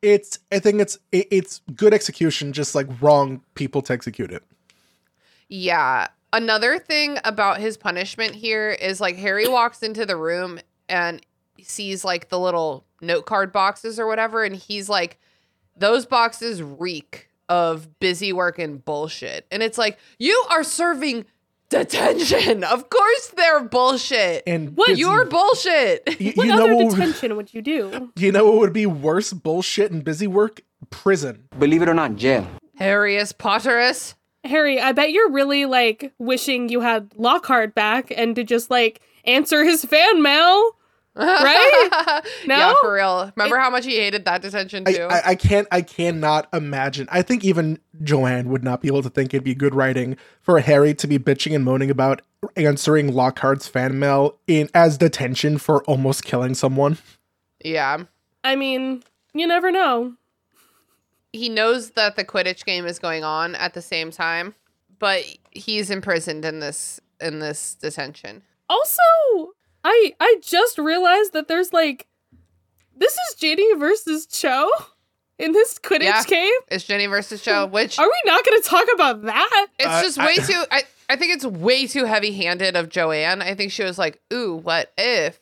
[0.02, 4.44] It's I think it's it, it's good execution, just like wrong people to execute it.
[5.48, 6.08] Yeah.
[6.34, 11.22] Another thing about his punishment here is like Harry walks into the room and
[11.62, 15.20] sees like the little note card boxes or whatever, and he's like,
[15.76, 19.46] those boxes reek of busy work and bullshit.
[19.52, 21.26] And it's like, you are serving
[21.70, 22.64] detention.
[22.72, 24.44] Of course they're bullshit.
[24.48, 24.88] And What?
[24.88, 26.04] busy- You're bullshit.
[26.22, 28.12] you, what you know other what would, detention would you do?
[28.16, 30.62] you know what would be worse bullshit and busy work?
[30.90, 31.48] Prison.
[31.58, 32.48] Believe it or not, jail.
[32.78, 34.14] Harrius Potterus.
[34.44, 39.02] Harry, I bet you're really like wishing you had Lockhart back and to just like
[39.26, 40.72] answer his fan mail.
[41.14, 42.22] Right?
[42.48, 43.32] Yeah, for real.
[43.36, 45.04] Remember how much he hated that detention I, too?
[45.04, 47.08] I, I can't I cannot imagine.
[47.12, 50.60] I think even Joanne would not be able to think it'd be good writing for
[50.60, 52.22] Harry to be bitching and moaning about
[52.56, 56.98] answering Lockhart's fan mail in as detention for almost killing someone.
[57.64, 58.04] yeah.
[58.44, 60.16] I mean, you never know.
[61.34, 64.54] He knows that the Quidditch game is going on at the same time,
[65.00, 68.42] but he's imprisoned in this in this detention.
[68.70, 69.02] Also,
[69.84, 72.08] I I just realized that there's like
[72.96, 74.70] this is Ginny versus Cho
[75.40, 76.24] in this Quidditch Yeah.
[76.26, 76.54] game.
[76.70, 77.66] It's Ginny versus Cho.
[77.66, 79.68] which Are we not going to talk about that?
[79.80, 82.90] it's Uh, just I- way too I, I think it's way too heavy handed of
[82.90, 83.42] Joanne.
[83.42, 85.40] I think she was like, ooh, what if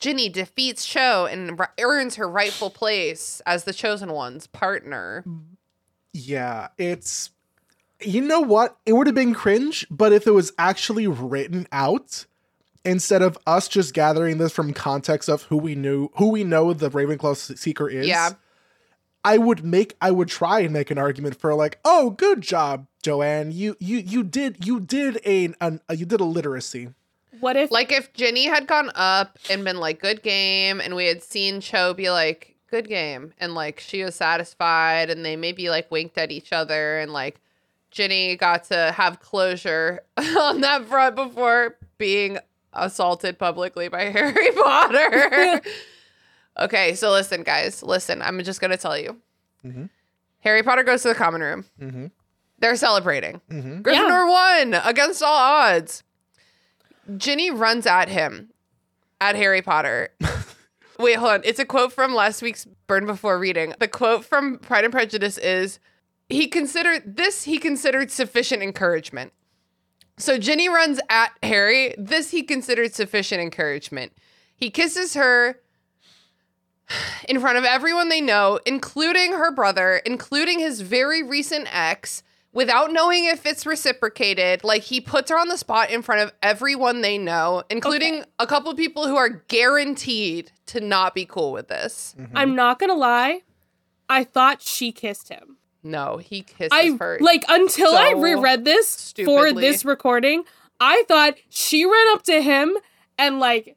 [0.00, 5.24] Ginny defeats Cho and earns her rightful place as the chosen one's partner?
[6.12, 7.30] Yeah, it's
[8.02, 8.78] you know what?
[8.86, 12.24] It would have been cringe, but if it was actually written out
[12.84, 16.72] instead of us just gathering this from context of who we knew, who we know
[16.72, 18.06] the Ravenclaw seeker is.
[18.06, 18.30] Yeah.
[19.22, 22.86] I would make I would try and make an argument for like, "Oh, good job,
[23.02, 23.52] Joanne.
[23.52, 26.88] You you you did you did a an, you did a literacy."
[27.38, 31.06] What if Like if Ginny had gone up and been like, good game, and we
[31.06, 35.70] had seen Cho be like, good game, and like she was satisfied, and they maybe
[35.70, 37.40] like winked at each other, and like
[37.90, 42.38] Ginny got to have closure on that front before being
[42.72, 45.60] assaulted publicly by Harry Potter.
[46.60, 49.16] okay, so listen, guys, listen, I'm just gonna tell you.
[49.64, 49.88] Mhm.
[50.40, 51.64] Harry Potter goes to the common room.
[51.80, 52.06] Mm-hmm.
[52.60, 53.40] They're celebrating.
[53.50, 53.82] Mm-hmm.
[53.82, 56.02] Gryffindor won against all odds.
[57.16, 58.50] Ginny runs at him,
[59.20, 60.10] at Harry Potter.
[60.98, 61.40] Wait, hold on.
[61.44, 63.74] It's a quote from last week's Burn Before Reading.
[63.78, 65.78] The quote from Pride and Prejudice is
[66.28, 69.32] he considered this he considered sufficient encouragement.
[70.18, 71.94] So Ginny runs at Harry.
[71.96, 74.12] This he considered sufficient encouragement.
[74.54, 75.60] He kisses her
[77.28, 82.22] in front of everyone they know, including her brother, including his very recent ex,
[82.52, 84.64] without knowing if it's reciprocated.
[84.64, 88.46] Like he puts her on the spot in front of everyone they know, including a
[88.46, 92.14] couple people who are guaranteed to not be cool with this.
[92.18, 92.36] Mm-hmm.
[92.36, 93.42] I'm not going to lie,
[94.08, 95.56] I thought she kissed him.
[95.82, 97.18] No, he kissed I her.
[97.20, 100.44] like until I reread this for this recording,
[100.78, 102.76] I thought she ran up to him
[103.16, 103.76] and like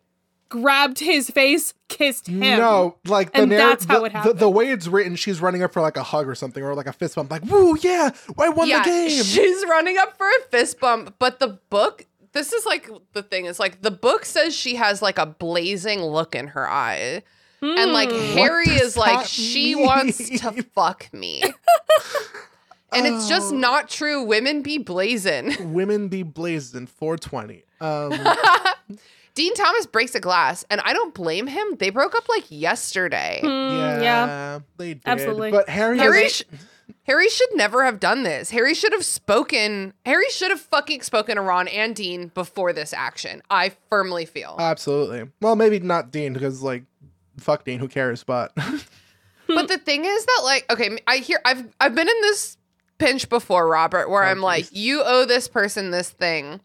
[0.61, 2.39] grabbed his face, kissed him.
[2.39, 4.39] No, like the And narr- that's how the, it happened.
[4.39, 6.85] the way it's written, she's running up for like a hug or something, or like
[6.87, 10.27] a fist bump, like "Woo, yeah, I won yeah, the game." she's running up for
[10.27, 12.05] a fist bump, but the book.
[12.33, 16.01] This is like the thing is like the book says she has like a blazing
[16.01, 17.23] look in her eye.
[17.61, 18.37] And like Hmm.
[18.37, 19.85] Harry is like, that she mean?
[19.85, 21.41] wants to fuck me.
[22.91, 23.57] and it's just Oh.
[23.57, 24.23] not true.
[24.23, 25.73] Women be blazing.
[25.73, 27.63] Women be blazing 420.
[27.81, 28.11] Um,
[29.35, 31.75] Dean Thomas breaks a glass, and I don't blame him.
[31.79, 33.39] They broke up like yesterday.
[33.41, 34.59] Hmm, yeah, yeah.
[34.77, 35.01] they did.
[35.05, 35.51] Absolutely.
[35.51, 36.43] But Harry, Harry, sh-
[37.03, 38.51] Harry should never have done this.
[38.51, 39.93] Harry should have spoken.
[40.05, 43.41] Harry should have fucking spoken to Ron and Dean before this action.
[43.49, 44.55] I firmly feel.
[44.59, 45.29] absolutely.
[45.41, 46.83] Well, maybe not Dean because like,
[47.37, 48.23] fuck Dean, who cares?
[48.23, 48.53] But
[49.47, 52.57] But the thing is that like okay, I hear I've I've been in this
[52.99, 56.61] pinch before, Robert, where Oh, I'm like, you owe this person this thing.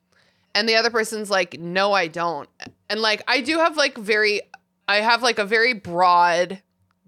[0.54, 2.48] And the other person's like, no, I don't.
[2.90, 4.40] And like I do have like very
[4.88, 6.62] I have like a very broad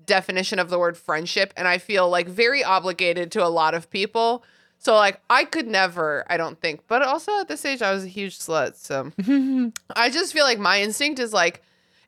[0.07, 3.89] definition of the word friendship and I feel like very obligated to a lot of
[3.91, 4.45] people.
[4.79, 6.83] So like I could never, I don't think.
[6.89, 9.13] But also at this age I was a huge slut, so
[9.97, 11.63] I just feel like my instinct is like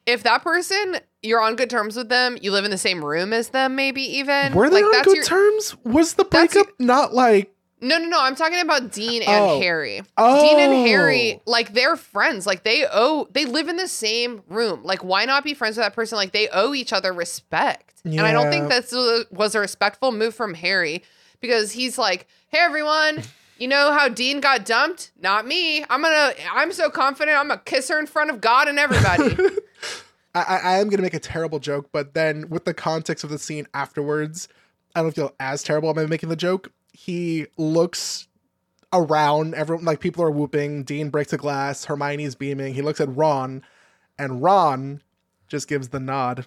[0.04, 3.32] if that person you're on good terms with them, you live in the same room
[3.32, 4.52] as them, maybe even.
[4.54, 5.76] were they like, on that's good your- terms?
[5.84, 7.51] Was the that's your- breakup not like?
[7.82, 8.20] No, no, no.
[8.20, 9.60] I'm talking about Dean and Oh.
[9.60, 10.02] Harry.
[10.16, 11.42] Oh, Dean and Harry, oh.
[11.50, 12.46] like they're friends.
[12.46, 14.84] Like they owe, they live in the same room.
[14.84, 16.16] Like why not be friends with that person?
[16.16, 18.00] Like they owe each other respect.
[18.04, 18.20] Yeah.
[18.24, 21.02] And I don't think a, was a respectful move from Harry
[21.40, 23.22] because he's like, hey everyone,
[23.58, 25.10] you know how Dean got dumped?
[25.20, 25.84] Not me.
[25.90, 26.32] I'm gonna.
[26.52, 27.36] I'm so confident.
[27.38, 29.36] I'm gonna kiss her in front of God and everybody.
[30.34, 33.30] I, I I am gonna make a terrible joke, but then with the context of
[33.30, 34.48] the scene afterwards,
[34.94, 36.70] I don't feel as terrible about making the joke.
[36.92, 38.28] He looks
[38.92, 40.84] around, everyone like people are whooping.
[40.84, 41.86] Dean breaks a glass.
[41.86, 42.74] Hermione's beaming.
[42.74, 43.62] He looks at Ron,
[44.18, 45.02] and Ron
[45.48, 46.46] just gives the nod.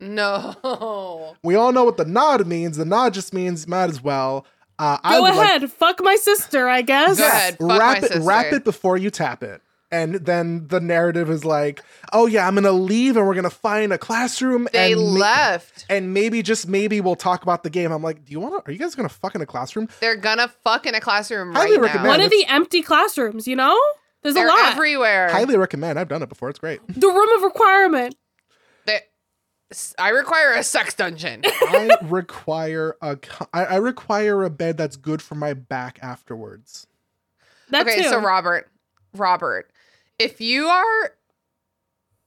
[0.00, 1.36] no.
[1.42, 2.76] We all know what the nod means.
[2.76, 4.46] The nod just means might as well.
[4.78, 7.18] Uh, I Go would like- ahead, fuck my sister, I guess.
[7.18, 7.58] Go ahead.
[7.58, 9.62] Fuck wrap my it, wrap it before you tap it.
[9.96, 11.82] And then the narrative is like,
[12.12, 14.68] oh yeah, I'm gonna leave and we're gonna find a classroom.
[14.72, 15.86] They and ma- left.
[15.88, 17.92] and maybe just maybe we'll talk about the game.
[17.92, 18.68] I'm like, do you want to?
[18.68, 19.88] Are you guys gonna fuck in a classroom?
[20.00, 22.10] They're gonna fuck in a classroom Highly right recommend now.
[22.10, 23.78] One of the empty classrooms, you know?
[24.22, 24.72] There's They're a lot.
[24.72, 25.28] everywhere.
[25.30, 25.98] Highly recommend.
[26.00, 26.50] I've done it before.
[26.50, 26.80] It's great.
[26.88, 28.16] the room of requirement.
[28.84, 29.00] They-
[29.98, 31.42] I require a sex dungeon.
[31.44, 36.86] I require a co- I, I require a bed that's good for my back afterwards.
[37.70, 38.08] That okay, too.
[38.08, 38.70] so Robert,
[39.14, 39.70] Robert,
[40.18, 41.12] if you are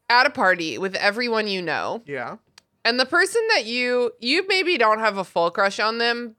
[0.10, 2.38] at a party with everyone you know, Yeah.
[2.86, 6.36] and the person that you you maybe don't have a full crush on them,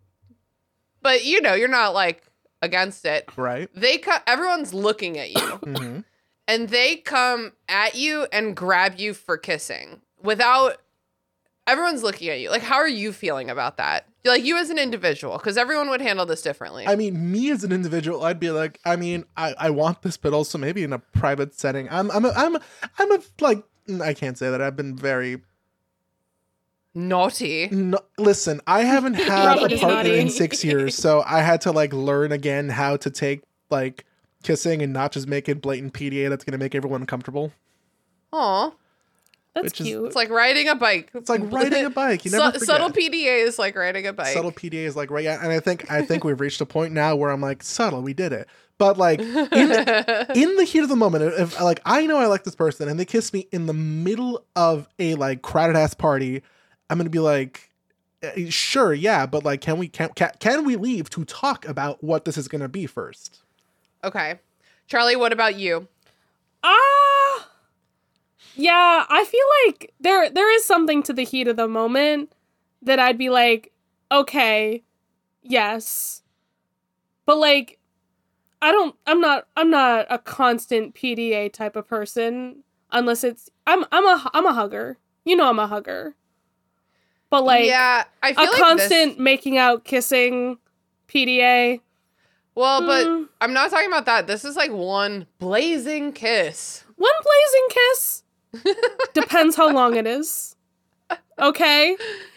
[1.02, 2.22] but you know you're not like
[2.62, 3.28] against it.
[3.36, 3.68] Right.
[3.74, 4.22] They cut.
[4.26, 5.40] Everyone's looking at you,
[5.76, 6.00] hmm
[6.48, 10.78] and they come at you and grab you for kissing without.
[11.70, 12.50] Everyone's looking at you.
[12.50, 14.06] Like, how are you feeling about that?
[14.24, 16.86] Like you as an individual, because everyone would handle this differently.
[16.86, 20.16] I mean, me as an individual, I'd be like, I mean, I, I want this,
[20.16, 21.88] but also maybe in a private setting.
[21.90, 22.60] I'm I'm a, I'm a,
[22.98, 24.60] I'm a like mm, I can't say that.
[24.60, 25.40] I've been very
[26.92, 27.68] Naughty.
[27.70, 28.60] no, listen.
[28.66, 32.32] I haven't had a is partner in six years, so I had to like learn
[32.32, 34.04] again how to take like
[34.42, 37.52] kissing and not just make it blatant PDA that's gonna make everyone uncomfortable.
[38.32, 38.72] Aw.
[39.54, 40.06] That's which is- cute.
[40.06, 41.10] It's like riding a bike.
[41.14, 42.24] It's like riding a bike.
[42.24, 44.28] You never Su- subtle PDA is like riding a bike.
[44.34, 46.92] subtle PDA is like right, yeah, and I think I think we've reached a point
[46.92, 48.48] now where I'm like subtle, we did it.
[48.78, 52.44] But like in in the heat of the moment, if like I know I like
[52.44, 56.42] this person and they kiss me in the middle of a like crowded ass party,
[56.88, 57.70] I'm gonna be like,
[58.22, 62.02] eh, sure, yeah, but like, can we can can, can we leave to talk about
[62.02, 63.40] what this is gonna be first?
[64.04, 64.38] okay.
[64.86, 65.86] Charlie, what about you?
[66.64, 67.19] Ah,
[68.60, 69.04] yeah.
[69.08, 72.32] I feel like there there is something to the heat of the moment
[72.82, 73.72] that I'd be like,
[74.10, 74.82] okay,
[75.42, 76.22] yes,
[77.26, 77.78] but like,
[78.62, 78.94] I don't.
[79.06, 79.46] I'm not.
[79.56, 83.48] I'm not a constant PDA type of person unless it's.
[83.66, 83.84] I'm.
[83.92, 84.30] I'm a.
[84.34, 84.98] I'm a hugger.
[85.24, 86.14] You know, I'm a hugger.
[87.30, 90.58] But like, yeah, I feel a like constant This, making out, kissing,
[91.08, 91.80] PDA.
[92.54, 93.28] well, but Mm.
[93.40, 94.26] I'm not talking about that.
[94.26, 96.84] This is like one blazing kiss.
[96.96, 98.24] One blazing kiss
[99.14, 100.56] depends how long it is.
[101.38, 101.96] Okay?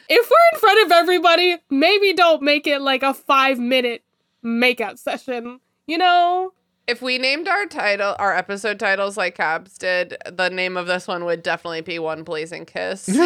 [0.09, 4.03] If we're in front of everybody, maybe don't make it like a five minute
[4.43, 5.59] makeout session.
[5.87, 6.53] You know?
[6.87, 11.07] If we named our title, our episode titles like Cabs did, the name of this
[11.07, 13.09] one would definitely be One Blazing Kiss.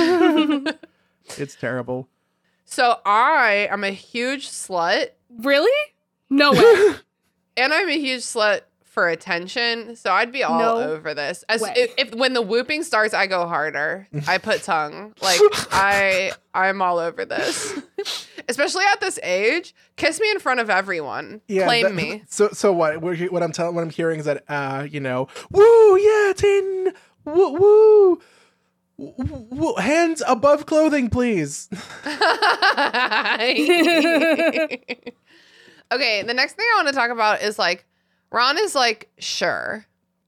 [1.37, 2.07] It's terrible.
[2.63, 5.09] so I am a huge slut,
[5.39, 5.91] Really?
[6.29, 6.95] No way.
[7.57, 8.61] and I'm a huge slut
[8.97, 9.95] for attention.
[9.95, 11.43] So I'd be all No over this.
[11.49, 14.07] As if, if when the whooping starts, I go harder.
[14.25, 15.13] I put tongue.
[15.21, 15.39] Like
[15.71, 17.79] I, I'm all over this.
[18.49, 21.41] Especially at this age, kiss me in front of everyone.
[21.47, 22.23] Claim that- me.
[22.27, 22.99] So so what?
[22.99, 26.91] What what I'm telling, what I'm hearing is that uh, you know, woo, yeah, tin,
[27.23, 28.19] woo, woo.
[28.97, 31.69] woo, woo, Hands above clothing, please.
[32.07, 32.15] okay,
[36.23, 37.85] the next thing I want to talk about is like
[38.31, 39.85] Ron is like, sure.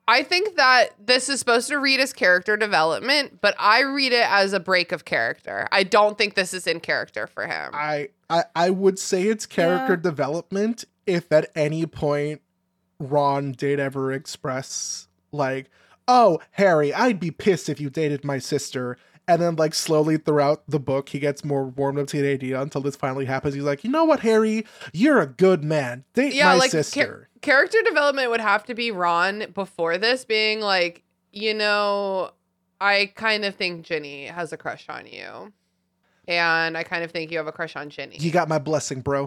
[0.07, 4.25] I think that this is supposed to read as character development, but I read it
[4.27, 5.67] as a break of character.
[5.71, 7.69] I don't think this is in character for him.
[7.73, 10.01] I, I I would say it's character Yeah.
[10.01, 12.41] development if at any point
[12.99, 15.69] Ron did ever express like,
[16.07, 18.97] "Oh, Harry, I'd be pissed if you dated my sister."
[19.29, 22.59] And then like slowly throughout the book, he gets more warmed up to the idea
[22.59, 23.53] until this finally happens.
[23.53, 24.65] He's like, "You know what, Harry?
[24.91, 26.03] You're a good man.
[26.15, 30.25] Date yeah, my like sister." char- character development would have to be Ron before this
[30.25, 32.31] being like, you know,
[32.81, 35.53] I kind of think Ginny has a crush on you.
[36.27, 38.17] And I kind of think you have a crush on Ginny.
[38.17, 39.25] you got my blessing, bro.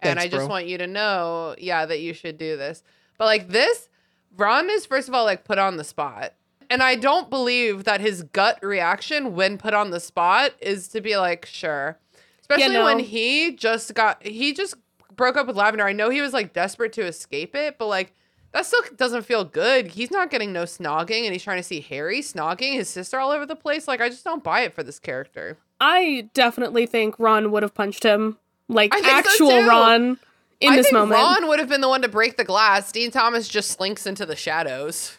[0.00, 0.48] and Thanks, I just bro.
[0.48, 2.82] want you to know, yeah, that you should do this.
[3.18, 3.88] But like this,
[4.36, 6.34] Ron is first of all like put on the spot.
[6.70, 11.00] And I don't believe that his gut reaction when put on the spot is to
[11.00, 11.98] be like, sure.
[12.40, 12.84] Especially no.
[12.84, 14.74] when he just got he just
[15.16, 15.86] broke up with Lavender.
[15.86, 18.12] I know he was like desperate to escape it, but like
[18.52, 19.88] that still doesn't feel good.
[19.88, 23.30] He's not getting no snogging and he's trying to see Harry snogging his sister all
[23.30, 23.88] over the place.
[23.88, 25.58] Like I just don't buy it for this character.
[25.80, 28.38] I definitely think Ron would have punched him.
[28.68, 29.66] Like think so actual.
[29.66, 30.18] Ron
[30.60, 31.20] in I this think moment.
[31.20, 32.90] Ron would have been the one to break the glass.
[32.92, 35.16] Dean Thomas just slinks into the shadows.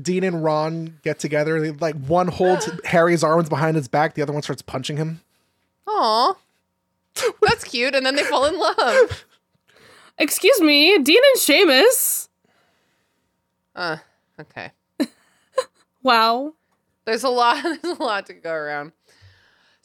[0.00, 1.60] Dean and Ron get together.
[1.60, 5.20] They, like one holds Harry's arms behind his back, the other one starts punching him.
[5.86, 6.34] Aw.
[7.42, 7.94] That's cute.
[7.94, 9.24] And then they fall in love.
[10.18, 12.28] Excuse me, Dean and Seamus.
[13.74, 13.98] Uh,
[14.40, 14.72] okay.
[16.02, 16.54] Wow.
[17.04, 18.92] There's a lot there's a lot to go around.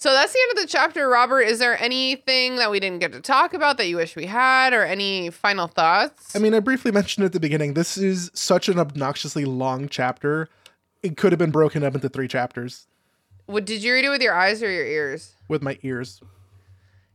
[0.02, 1.41] So that's the end of the chapter, Robert.
[1.41, 4.74] Is there anything that we didn't get to talk about that you wish we had
[4.74, 6.36] or any final thoughts?
[6.36, 10.49] I mean, I briefly mentioned at the beginning, this is such an obnoxiously long chapter.
[11.04, 12.88] It could have been broken up into three chapters
[13.45, 15.36] What, did you read it with your eyes or your ears?
[15.47, 16.20] with my ears.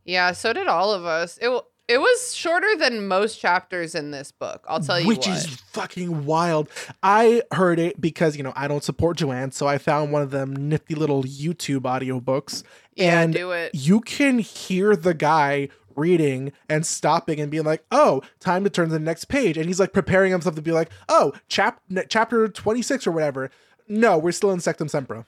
[0.04, 1.38] Yeah, so did all of us.
[1.42, 1.50] It
[1.88, 4.64] It was shorter than most chapters in this book.
[4.68, 5.36] I'll tell you which what.
[5.36, 6.68] is fucking wild.
[7.02, 10.30] I heard it because you know I don't support Joanne, so I found one of
[10.32, 12.64] them nifty little YouTube audiobooks,
[12.96, 13.70] yeah, and do it.
[13.72, 18.88] you can hear the guy reading and stopping and being like, "Oh, time to turn
[18.88, 22.48] to the next page," and he's like preparing himself to be like, "Oh, chap chapter
[22.48, 23.50] twenty six or whatever."
[23.86, 25.24] No, we're still in Sectumsempra.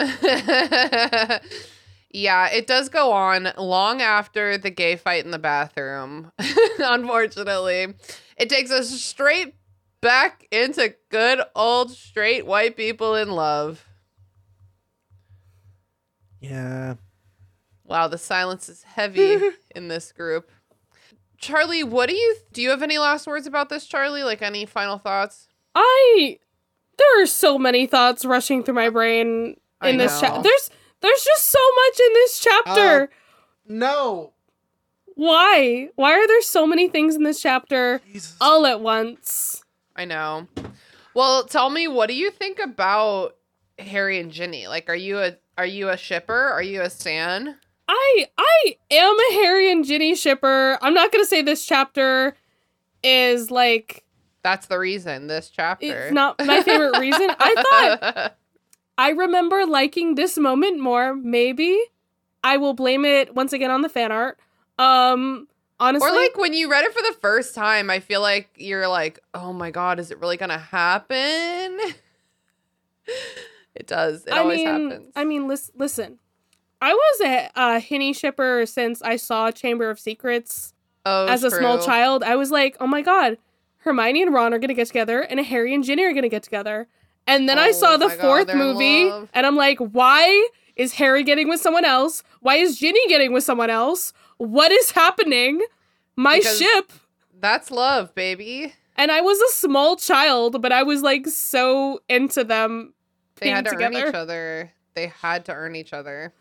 [2.12, 6.30] yeah, it does go on long after the gay fight in the bathroom.
[6.78, 7.94] Unfortunately,
[8.36, 9.54] it takes us straight
[10.00, 13.86] back into good old straight white people in love.
[16.40, 16.96] Yeah.
[17.84, 19.38] Wow, the silence is heavy
[19.74, 20.50] in this group.
[21.38, 24.22] Charlie, what do you do you have any last words about this, Charlie?
[24.22, 25.48] Like any final thoughts?
[25.74, 26.38] I
[26.98, 30.42] there are so many thoughts rushing through my brain I in this chat.
[30.42, 30.70] There's
[31.02, 33.02] there's just so much in this chapter.
[33.02, 33.06] Uh,
[33.66, 34.32] no.
[35.14, 35.88] Why?
[35.96, 38.36] Why are there so many things in this chapter Jesus.
[38.40, 39.62] all at once?
[39.94, 40.48] I know.
[41.14, 43.36] Well, tell me, what do you think about
[43.78, 44.66] Harry and Ginny?
[44.66, 46.34] Like, are you a are you a shipper?
[46.34, 47.56] Are you a stan?
[47.88, 50.78] I I am a Harry and Ginny shipper.
[50.80, 52.34] I'm not gonna say this chapter
[53.02, 54.04] is like
[54.42, 56.06] That's the reason this chapter.
[56.06, 57.28] it's not my favorite reason.
[57.38, 58.36] I thought
[59.02, 61.16] I remember liking this moment more.
[61.16, 61.76] Maybe
[62.44, 64.38] I will blame it once again on the fan art.
[64.78, 65.48] Um,
[65.80, 68.86] honestly, or like when you read it for the first time, I feel like you're
[68.86, 71.80] like, oh my god, is it really gonna happen?
[73.74, 74.24] it does.
[74.24, 75.12] It I always mean, happens.
[75.16, 76.20] I mean, lis- listen.
[76.80, 80.74] I was a, a Hinny shipper since I saw Chamber of Secrets
[81.04, 82.22] oh, as a small child.
[82.22, 83.36] I was like, oh my god,
[83.78, 86.86] Hermione and Ron are gonna get together, and Harry and Ginny are gonna get together.
[87.26, 90.94] And then I Oh saw the my God, fourth movie, and I'm like, why is
[90.94, 92.22] Harry getting with someone else?
[92.40, 94.12] Why is Ginny getting with someone else?
[94.38, 95.60] What is happening?
[96.16, 96.92] My Because- ship.
[97.40, 98.72] That's love, baby.
[98.96, 102.92] And I was a small child, but I was like so into them
[103.40, 103.98] They had to together.
[103.98, 104.72] earn each other.
[104.94, 106.32] They had to earn each other.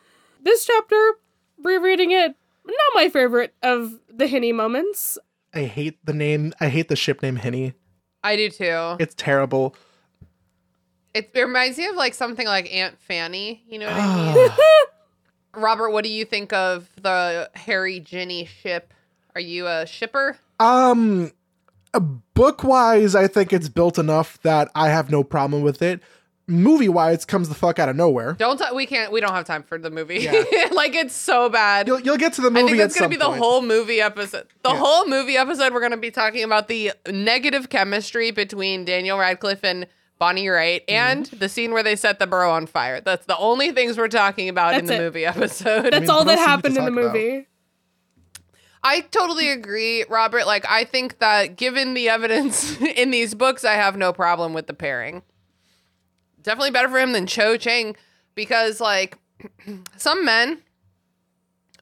[0.43, 1.13] This chapter,
[1.63, 5.17] rereading it, not my favorite of the Hinny moments.
[5.53, 6.53] I hate the name.
[6.59, 7.73] I hate the ship name Henny.
[8.23, 8.95] I do too.
[8.99, 9.75] It's terrible.
[11.13, 13.63] It, it reminds me of like something like Aunt Fanny.
[13.67, 14.49] You know what I mean?
[15.53, 18.93] Robert, what do you think of the Harry Ginny ship?
[19.35, 20.37] Are you a shipper?
[20.59, 21.31] Um,
[22.33, 25.99] book wise, I think it's built enough that I have no problem with it.
[26.47, 28.33] Movie wise, comes the fuck out of nowhere.
[28.33, 30.19] Don't t- we can't we don't have time for the movie.
[30.21, 30.31] Yeah.
[30.71, 31.87] like it's so bad.
[31.87, 32.63] You'll you'll get to the movie.
[32.63, 34.47] I think that's at gonna some be the whole movie episode.
[34.63, 34.77] The Yeah.
[34.77, 39.87] whole movie episode, we're gonna be talking about the negative chemistry between Daniel Radcliffe and
[40.21, 40.93] Bonnie Wright, Mm-hmm.
[40.95, 43.01] and the scene where they set the burrow on fire.
[43.01, 44.99] That's the only things we're talking about in the it.
[44.99, 45.85] movie episode.
[45.91, 47.13] That's mean, all that else do you happened in the talk about?
[47.15, 47.47] movie.
[48.83, 50.45] I totally agree, Robert.
[50.45, 54.67] Like, I think that given the evidence in these books, I have no problem with
[54.67, 55.23] the pairing.
[56.43, 57.95] Definitely better for him than Cho Chang
[58.35, 59.17] because, like,
[59.97, 60.59] some men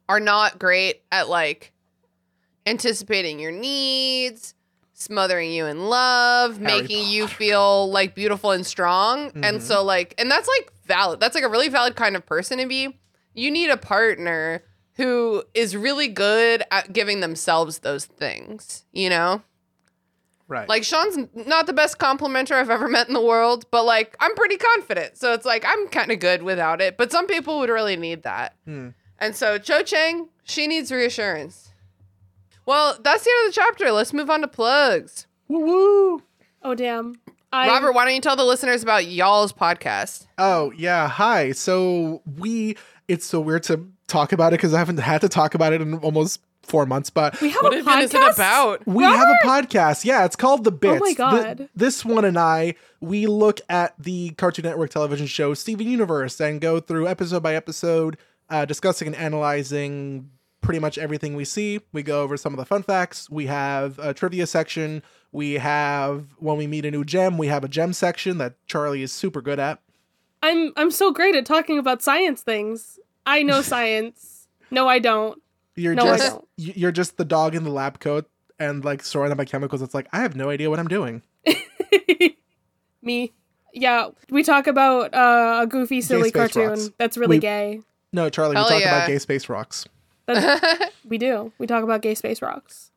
[0.08, 1.74] are not great at, like,
[2.66, 4.54] anticipating your needs,
[5.00, 9.32] smothering you in love, Harry making you feel, like, beautiful and strong.
[9.44, 11.20] And so, like, and that's, like, valid.
[11.20, 13.00] That's, like, a really valid kind of person to be.
[13.34, 19.42] You need a partner who is really good at giving themselves those things, you know?
[20.50, 20.68] right.
[20.68, 24.36] Like Sean's not the best complimenter I've ever met in the world, but like I'm
[24.36, 25.18] pretty confident.
[25.18, 28.24] So it's like I'm kind of good without it, but some people would really need
[28.24, 28.56] that.
[28.66, 28.90] Hmm.
[29.20, 31.69] And so Cho Chang, she needs reassurance.
[32.70, 33.92] Well, that's the end of the chapter.
[33.92, 35.26] Let's move on to plugs.
[35.48, 36.24] woo woo.
[36.62, 37.16] Oh damn.
[37.52, 40.28] I, Robert, why don't you tell the listeners about y'all's podcast?
[40.38, 41.52] Oh yeah, hi.
[41.52, 42.78] So we.
[43.08, 45.82] It's so weird to talk about it because I haven't had to talk about it
[45.82, 48.04] in almost four months, but we have What a even podcast.
[48.04, 48.86] is it about?
[48.86, 50.06] We have a podcast.
[50.06, 51.00] Yeah, it's called The Bits.
[51.02, 51.70] my Th- God.
[51.76, 56.62] this one and I, we look at the Cartoon Network television show Steven Universe and
[56.62, 58.18] go through episode by episode,
[58.52, 60.30] uh, discussing and analyzing
[60.62, 61.80] pretty much everything we see.
[61.94, 63.30] We go over some of the fun facts.
[63.30, 65.02] We have a trivia section.
[65.32, 69.04] We have when we meet a new gem, we have a gem section that Charlie
[69.04, 69.80] is super good at.
[70.42, 73.00] I'm I'm so great at talking about science things.
[73.26, 74.48] I know science.
[74.72, 75.42] No, I don't.
[75.76, 76.48] You're No, just don't.
[76.58, 78.30] you're just the dog in the lab coat
[78.60, 79.82] and like surrounded my chemicals.
[79.82, 81.22] It's like I have no idea what I'm doing.
[83.02, 83.32] Me.
[83.74, 86.90] Yeah, we talk about uh, a goofy, silly cartoon Rocks.
[86.98, 87.82] that's really We- gay.
[88.12, 88.96] No, Charlie, Hell we talk yeah.
[88.98, 89.86] about gay space rocks.
[90.34, 91.52] That's, we do.
[91.58, 92.92] We talk about gay space rocks.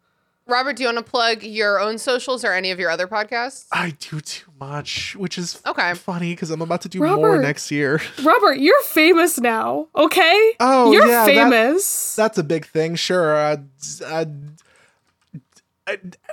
[0.49, 3.67] Robert, do you want to plug your own socials or any of your other podcasts?
[3.71, 5.95] I do too much, which is Okay.
[5.95, 8.01] funny because I'm about to do more next year.
[8.25, 9.87] Robert, you're famous now.
[9.95, 10.53] Okay.
[10.59, 12.17] Oh, you're yeah, that- famous.
[12.17, 13.37] That's a big thing, sure.
[13.37, 13.57] Uh,
[14.05, 14.25] uh,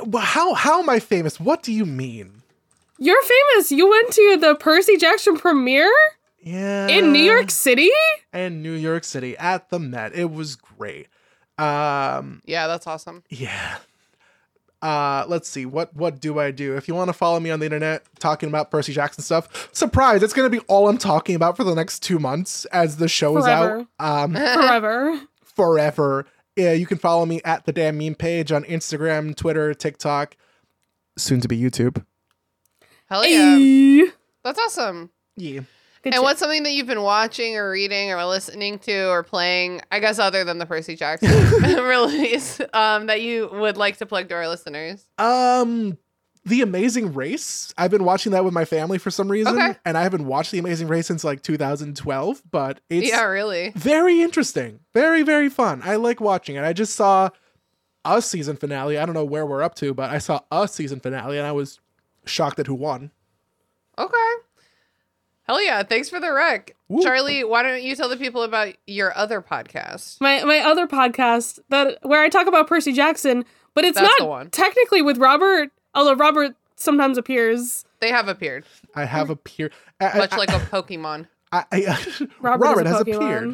[0.06, 1.40] Well, how how am I famous?
[1.40, 2.42] What do you mean?
[2.98, 3.72] You're famous.
[3.72, 5.92] You went to the Percy Jackson premiere
[6.42, 6.88] Yeah.
[6.88, 7.90] in New York City?
[8.34, 10.16] In New York City at the Met.
[10.16, 11.08] It was great.
[11.58, 13.24] Um Yeah, that's awesome.
[13.30, 13.78] yeah.
[14.82, 15.66] Uh let's see.
[15.66, 16.78] What what do I do?
[16.78, 20.24] If you want to follow me on the internet talking about Percy Jackson stuff, surprise,
[20.24, 23.10] it's going to be all I'm talking about for the next 2 months as the
[23.10, 23.88] show is out.
[24.00, 25.20] Um Forever.
[25.44, 26.26] forever.
[26.56, 30.36] Yeah, you can follow me at the damn meme page on Instagram, Twitter, TikTok,
[31.18, 32.06] soon to be YouTube.
[33.10, 33.58] Hell yeah.
[33.58, 34.06] Hey.
[34.44, 35.10] That's awesome.
[35.36, 35.62] Yeah.
[36.04, 39.82] Good And what's something that you've been watching or reading or listening to or playing,
[39.92, 41.30] I guess other than the Percy Jackson
[41.84, 45.06] release, um, that you would like to plug to our listeners?
[45.18, 45.98] Um,
[46.46, 47.74] The Amazing Race.
[47.78, 49.78] I've been watching that with my family for some reason, Okay.
[49.86, 52.44] and I haven't watched The Amazing Race since like 2012.
[52.50, 53.72] But it's yeah, really.
[53.76, 55.82] very interesting, very very fun.
[55.84, 56.64] I like watching it.
[56.64, 57.30] I just saw
[58.06, 58.98] a season finale.
[58.98, 61.52] I don't know where we're up to, but I saw a season finale, and I
[61.52, 61.82] was
[62.26, 63.12] shocked at who won.
[63.98, 64.34] Okay.
[65.50, 65.82] Hell yeah.
[65.82, 66.76] Thanks for the rec.
[66.90, 67.02] Woo.
[67.02, 70.22] Charlie, why don't you tell the people about your other podcast?
[70.22, 73.44] my my other podcast that where I talk about Percy Jackson,
[73.74, 74.50] but it's That's not one.
[74.52, 77.84] technically with Robert, although Robert sometimes appears.
[78.00, 79.74] They have appeared, I have appeared.
[80.00, 81.28] I, much I, like a Pokemon.
[81.52, 81.80] I, I,
[82.42, 83.16] Robert, Robert, a has Pokemon.
[83.16, 83.50] appeared.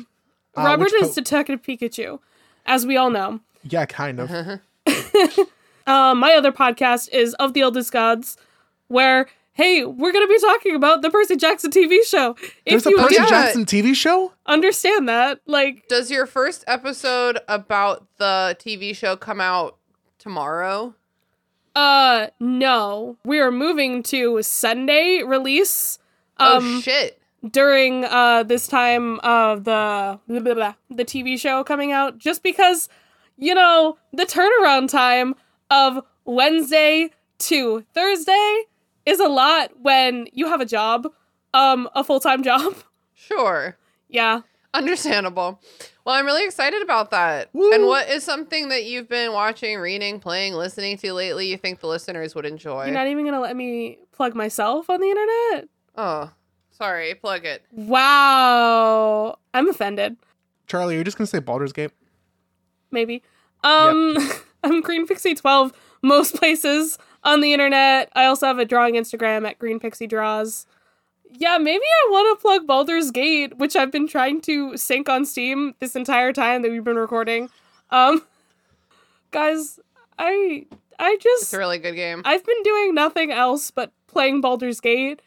[0.58, 2.20] Uh, Robert which is po- Detective Pikachu,
[2.66, 3.40] as we all know.
[3.64, 4.30] yeah, kind of.
[4.30, 4.60] Um,
[6.20, 8.36] my other podcast is Of the Eldest Gods,
[8.90, 12.36] where hey, we're gonna be talking about the Percy Jackson TV show.
[12.42, 13.26] If There's if a you Percy Yeah.
[13.26, 14.34] Jackson TV show.
[14.46, 19.78] understand that, like, Does your first episode about the TV show come out
[20.20, 20.94] tomorrow?
[21.76, 26.00] uh, no, we are moving to Sunday release.
[26.38, 27.22] Um, oh shit.
[27.50, 32.44] during uh this time of the blah, blah, blah, the TV show coming out just
[32.44, 32.90] because
[33.38, 35.34] you know the turnaround time
[35.72, 38.64] of Wednesday to Thursday
[39.06, 41.08] is a lot when you have a job
[41.54, 42.76] um a full-time job
[43.14, 43.78] Sure.
[44.10, 44.42] yeah
[44.74, 45.62] Understandable.
[46.04, 47.48] Well, I'm really excited about that.
[47.54, 47.72] Woo.
[47.72, 51.80] And what is something that you've been watching, reading, playing, listening to lately you think
[51.80, 52.84] the listeners would enjoy?
[52.84, 56.30] you're not even gonna let me plug myself on the internet oh,
[56.72, 57.16] sorry.
[57.16, 57.64] Plug it.
[57.72, 60.18] wow I'm offended
[60.68, 61.92] Charlie, are you just gonna say Baldur's Gate?
[62.92, 63.24] maybe.
[63.64, 64.18] Um,
[64.64, 68.10] I'm Green Pixie 12 most places on the internet.
[68.14, 70.66] I also have a drawing Instagram at Green Pixie Draws.
[71.38, 75.26] Yeah, maybe I want to plug Baldur's Gate, which I've been trying to sync on
[75.26, 77.50] Steam this entire time that we've been recording.
[77.90, 78.24] Um,
[79.32, 79.80] guys,
[80.18, 80.66] I
[80.98, 82.22] I just It's a really good game.
[82.24, 85.22] I've been doing nothing else but playing Baldur's Gate,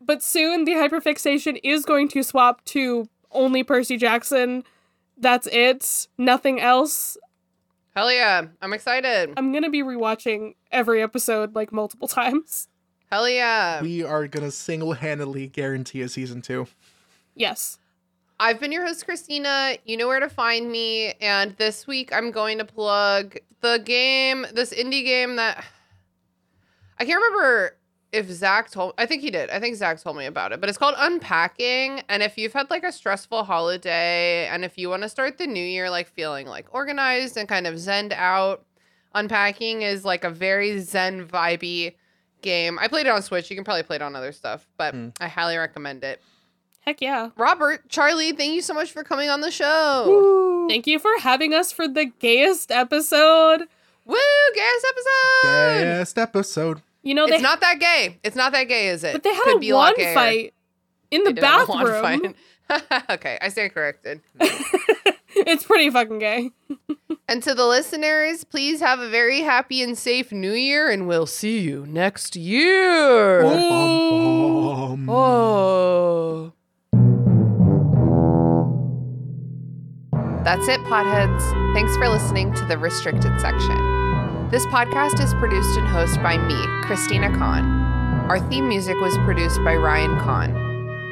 [0.00, 4.64] but soon the hyperfixation is going to swap to only Percy Jackson.
[5.16, 6.08] That's it.
[6.18, 7.16] Nothing else.
[7.94, 8.46] Hell yeah.
[8.60, 9.34] I'm excited.
[9.36, 12.68] I'm gonna be rewatching every episode like multiple times.
[13.10, 13.82] Hell yeah.
[13.82, 16.66] We are gonna single-handedly guarantee a season two.
[17.34, 17.78] Yes.
[18.40, 19.76] I've been your host, Christina.
[19.84, 21.12] You know where to find me.
[21.20, 25.64] And this week, I'm going to plug the game, this indie game that
[26.98, 27.76] I can't remember
[28.12, 28.94] if Zach told.
[28.98, 29.50] I think he did.
[29.50, 30.60] I think Zach told me about it.
[30.60, 32.02] But it's called Unpacking.
[32.08, 35.46] And if you've had like a stressful holiday, and if you want to start the
[35.46, 38.64] new year like feeling like organized and kind of zened out,
[39.14, 41.94] Unpacking is like a very zen vibey
[42.42, 42.78] game.
[42.78, 43.50] I played it on Switch.
[43.50, 45.08] You can probably play it on other stuff, but hmm.
[45.20, 46.20] I highly recommend it.
[46.80, 47.30] Heck yeah.
[47.36, 50.66] Robert, Charlie, thank you so much for coming on the show.
[50.68, 53.68] Thank you for having us for the gayest episode.
[54.04, 54.16] Woo,
[54.54, 55.84] gayest episode.
[55.84, 56.82] Best episode.
[57.02, 58.18] You know they It's not that gay.
[58.22, 59.12] It's not that gay, is it?
[59.12, 60.54] but they had Could a be wand fight
[61.10, 62.34] in the They did have a wand bathroom.
[62.70, 63.04] fight.
[63.10, 64.20] okay, I stand corrected.
[65.34, 66.50] it's pretty fucking gay.
[67.28, 71.26] and to the listeners, please have a very happy and safe new year, and we'll
[71.26, 73.42] see you next year.
[73.42, 75.10] Bum, bum, bum.
[75.10, 76.52] Oh.
[80.44, 81.74] That's it, potheads.
[81.74, 83.91] Thanks for listening to the restricted section.
[84.52, 87.64] This podcast is produced and hosted by me, Christina Kann.
[88.28, 90.54] Our theme music was produced by Ryan Kann.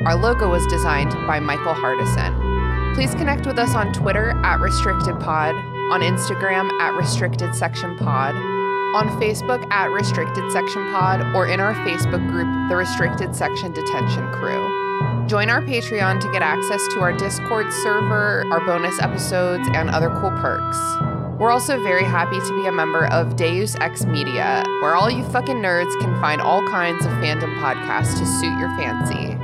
[0.05, 2.95] Our logo was designed by Michael Hardison.
[2.95, 5.55] Please connect with us on Twitter at RestrictedPod,
[5.91, 11.73] on Instagram at Restricted Section Pod, on Facebook at Restricted Section Pod, or in our
[11.77, 15.27] Facebook group, The Restricted Section Detention Crew.
[15.27, 20.11] Join our Patreon to get access to our Discord server, our bonus episodes, and other
[20.21, 21.19] cool perks.
[21.41, 25.25] We're also very happy to be a member of Deus Ex Media, where all you
[25.31, 29.39] fucking nerds can find all kinds of fandom podcasts to suit your fancy.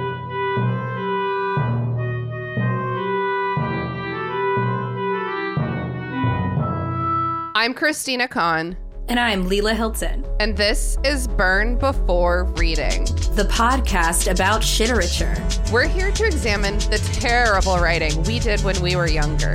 [7.54, 8.76] I'm Christina Kann.
[9.08, 13.04] And I'm Leela Hilton, And this is Burn Before Reading.
[13.36, 15.36] the podcast about shiterature.
[15.72, 19.54] We're here to examine the terrible writing we did when we were younger,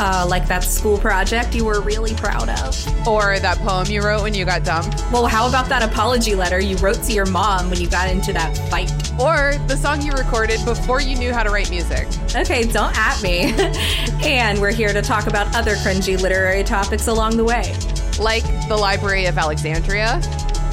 [0.00, 3.06] Uh, like that school project you were really proud of.
[3.06, 6.58] or that poem you wrote when you got dumped, Well, how about that apology letter
[6.60, 8.90] you wrote to your mom when you got into that fight?
[9.20, 12.06] or the song you recorded before you knew how to write music.
[12.36, 13.52] Okay, don't at me.
[14.24, 17.74] and we're here to talk about other cringy literary topics along the way.
[18.18, 20.20] Like the Library of Alexandria.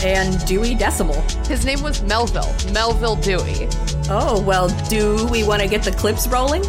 [0.03, 1.21] And Dewey Decimal.
[1.47, 3.69] His name was Melvil, Melvil Dewey.
[4.09, 6.63] Oh, well, do we want to get the clips rolling?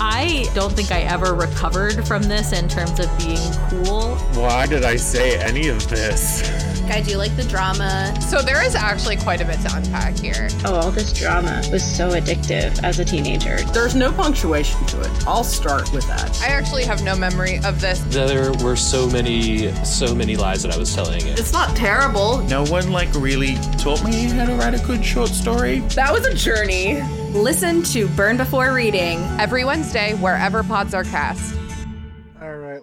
[0.00, 4.14] I don't think I ever recovered from this in terms of being cool.
[4.40, 6.77] Why did I say any of this?
[6.90, 8.14] I do like the drama.
[8.20, 10.48] So there is actually quite a bit to unpack here.
[10.64, 13.58] Oh, all this drama was so addictive as a teenager.
[13.72, 15.26] There's no punctuation to it.
[15.26, 16.40] I'll start with that.
[16.42, 18.00] I actually have no memory of this.
[18.08, 21.38] There were so many, so many lies that I was telling it.
[21.38, 22.38] It's not terrible.
[22.44, 25.80] No one like really taught me how to write a good short story.
[25.94, 27.02] That was a journey.
[27.32, 29.18] Listen to Burn Before Reading.
[29.38, 31.54] Every Wednesday, wherever pods are cast.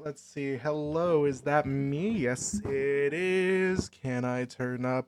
[0.06, 0.56] All right, let's see.
[0.58, 2.10] Hello, is that me?
[2.10, 3.90] Yes, it is.
[3.90, 5.08] Can I turn up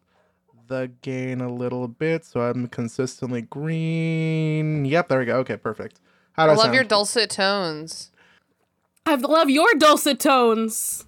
[0.67, 4.85] the gain a little bit so I'm consistently green?
[4.85, 5.37] Yep, there we go.
[5.37, 5.99] Okay, perfect.
[6.33, 6.75] How do I I, love sound?
[6.75, 8.11] your dulcet tones.
[9.05, 11.05] I love your dulcet tones.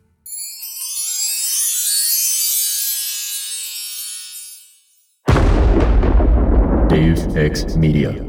[6.90, 8.29] Deus Ex Media.